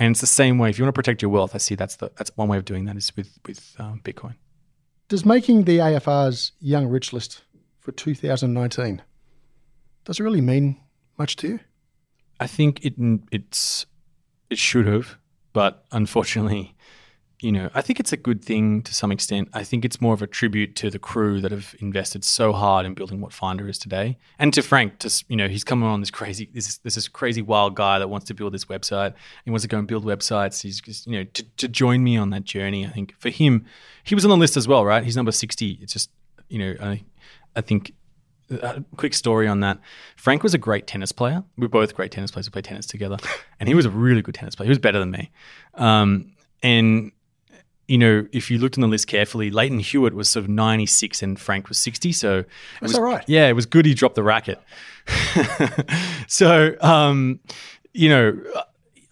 [0.00, 0.70] And it's the same way.
[0.70, 2.64] If you want to protect your wealth, I see that's the that's one way of
[2.64, 4.34] doing that is with with um, Bitcoin.
[5.08, 7.44] Does making the AFR's Young Rich list
[7.78, 9.02] for 2019
[10.04, 10.80] does it really mean
[11.16, 11.60] much to you?
[12.40, 12.94] I think it
[13.30, 13.86] it's
[14.50, 15.16] it should have,
[15.52, 16.73] but unfortunately,
[17.40, 19.48] you know, I think it's a good thing to some extent.
[19.52, 22.86] I think it's more of a tribute to the crew that have invested so hard
[22.86, 25.00] in building what Finder is today, and to Frank.
[25.00, 28.08] Just you know, he's coming on this crazy this this is crazy wild guy that
[28.08, 29.14] wants to build this website.
[29.44, 30.62] He wants to go and build websites.
[30.62, 32.86] He's just, you know to, to join me on that journey.
[32.86, 33.66] I think for him,
[34.04, 35.02] he was on the list as well, right?
[35.04, 35.78] He's number sixty.
[35.82, 36.10] It's just
[36.48, 37.04] you know, I
[37.56, 37.92] I think
[38.50, 39.78] a quick story on that.
[40.16, 41.44] Frank was a great tennis player.
[41.56, 42.46] We're both great tennis players.
[42.46, 43.16] We played tennis together,
[43.60, 44.66] and he was a really good tennis player.
[44.66, 45.30] He was better than me.
[45.74, 46.32] Um,
[46.62, 47.12] and
[47.88, 51.22] you know, if you looked on the list carefully, Lleyton Hewitt was sort of 96
[51.22, 52.12] and Frank was 60.
[52.12, 52.46] So it
[52.80, 53.24] That's was all right.
[53.26, 54.60] Yeah, it was good he dropped the racket.
[56.26, 57.40] so, um,
[57.92, 58.40] you know,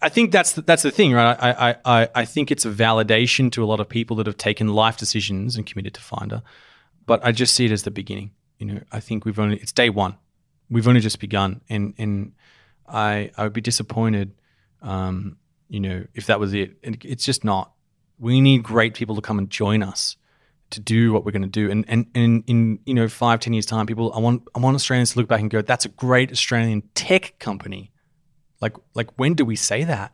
[0.01, 1.37] I think that's the, that's the thing, right?
[1.39, 4.37] I, I, I, I think it's a validation to a lot of people that have
[4.37, 6.41] taken life decisions and committed to Finder.
[7.05, 8.31] But I just see it as the beginning.
[8.57, 10.17] You know, I think we've only, it's day one.
[10.69, 11.61] We've only just begun.
[11.69, 12.33] And, and
[12.87, 14.33] I, I would be disappointed,
[14.81, 15.37] um,
[15.69, 16.77] you know, if that was it.
[16.83, 17.71] And it's just not.
[18.23, 20.15] We need great people to come and join us
[20.69, 21.69] to do what we're going to do.
[21.69, 24.75] And and and in you know five ten years time, people I want I want
[24.75, 27.91] Australians to look back and go, that's a great Australian tech company.
[28.61, 30.13] Like like when do we say that?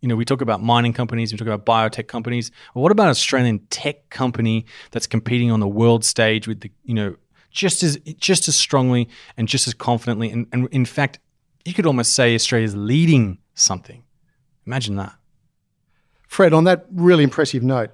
[0.00, 2.52] You know, we talk about mining companies, we talk about biotech companies.
[2.74, 6.70] Well, what about an Australian tech company that's competing on the world stage with the
[6.84, 7.16] you know
[7.50, 11.18] just as just as strongly and just as confidently, and, and in fact,
[11.64, 14.04] you could almost say Australia's leading something.
[14.66, 15.14] Imagine that.
[16.28, 17.90] Fred, on that really impressive note,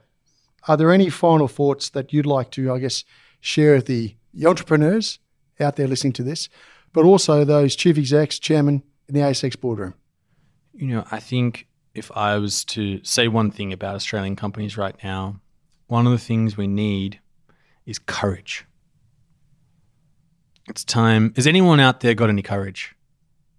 [0.68, 3.04] are there any final thoughts that you'd like to, I guess,
[3.40, 5.20] share with the entrepreneurs
[5.60, 6.48] out there listening to this,
[6.92, 9.94] but also those chief execs, chairman in the ASX boardroom?
[10.72, 14.96] You know, I think if I was to say one thing about Australian companies right
[15.04, 15.40] now,
[15.86, 17.20] one of the things we need
[17.86, 18.66] is courage.
[20.68, 21.32] It's time.
[21.36, 22.96] Has anyone out there got any courage?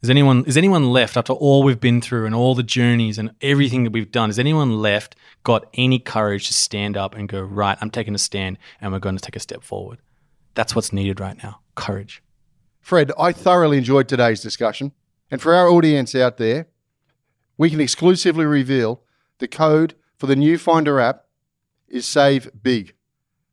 [0.06, 3.32] Is anyone is anyone left after all we've been through and all the journeys and
[3.41, 4.30] everything that we've done?
[4.30, 7.76] Is anyone left got any courage to stand up and go right?
[7.82, 9.98] I'm taking a stand and we're going to take a step forward.
[10.53, 11.61] That's what's needed right now.
[11.73, 12.22] Courage.
[12.82, 14.91] Fred, I thoroughly enjoyed today's discussion.
[15.32, 16.68] And for our audience out there,
[17.57, 19.02] we can exclusively reveal
[19.40, 21.26] the code for the new Finder app
[21.88, 22.94] is Save Big.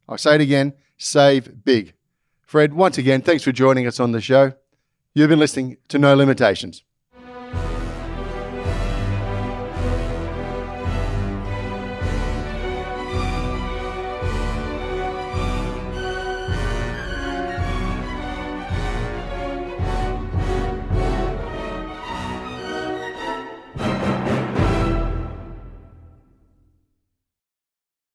[0.06, 1.94] I'll say it again Save Big.
[2.42, 4.52] Fred, once again, thanks for joining us on the show.
[5.14, 6.84] You've been listening to No Limitations.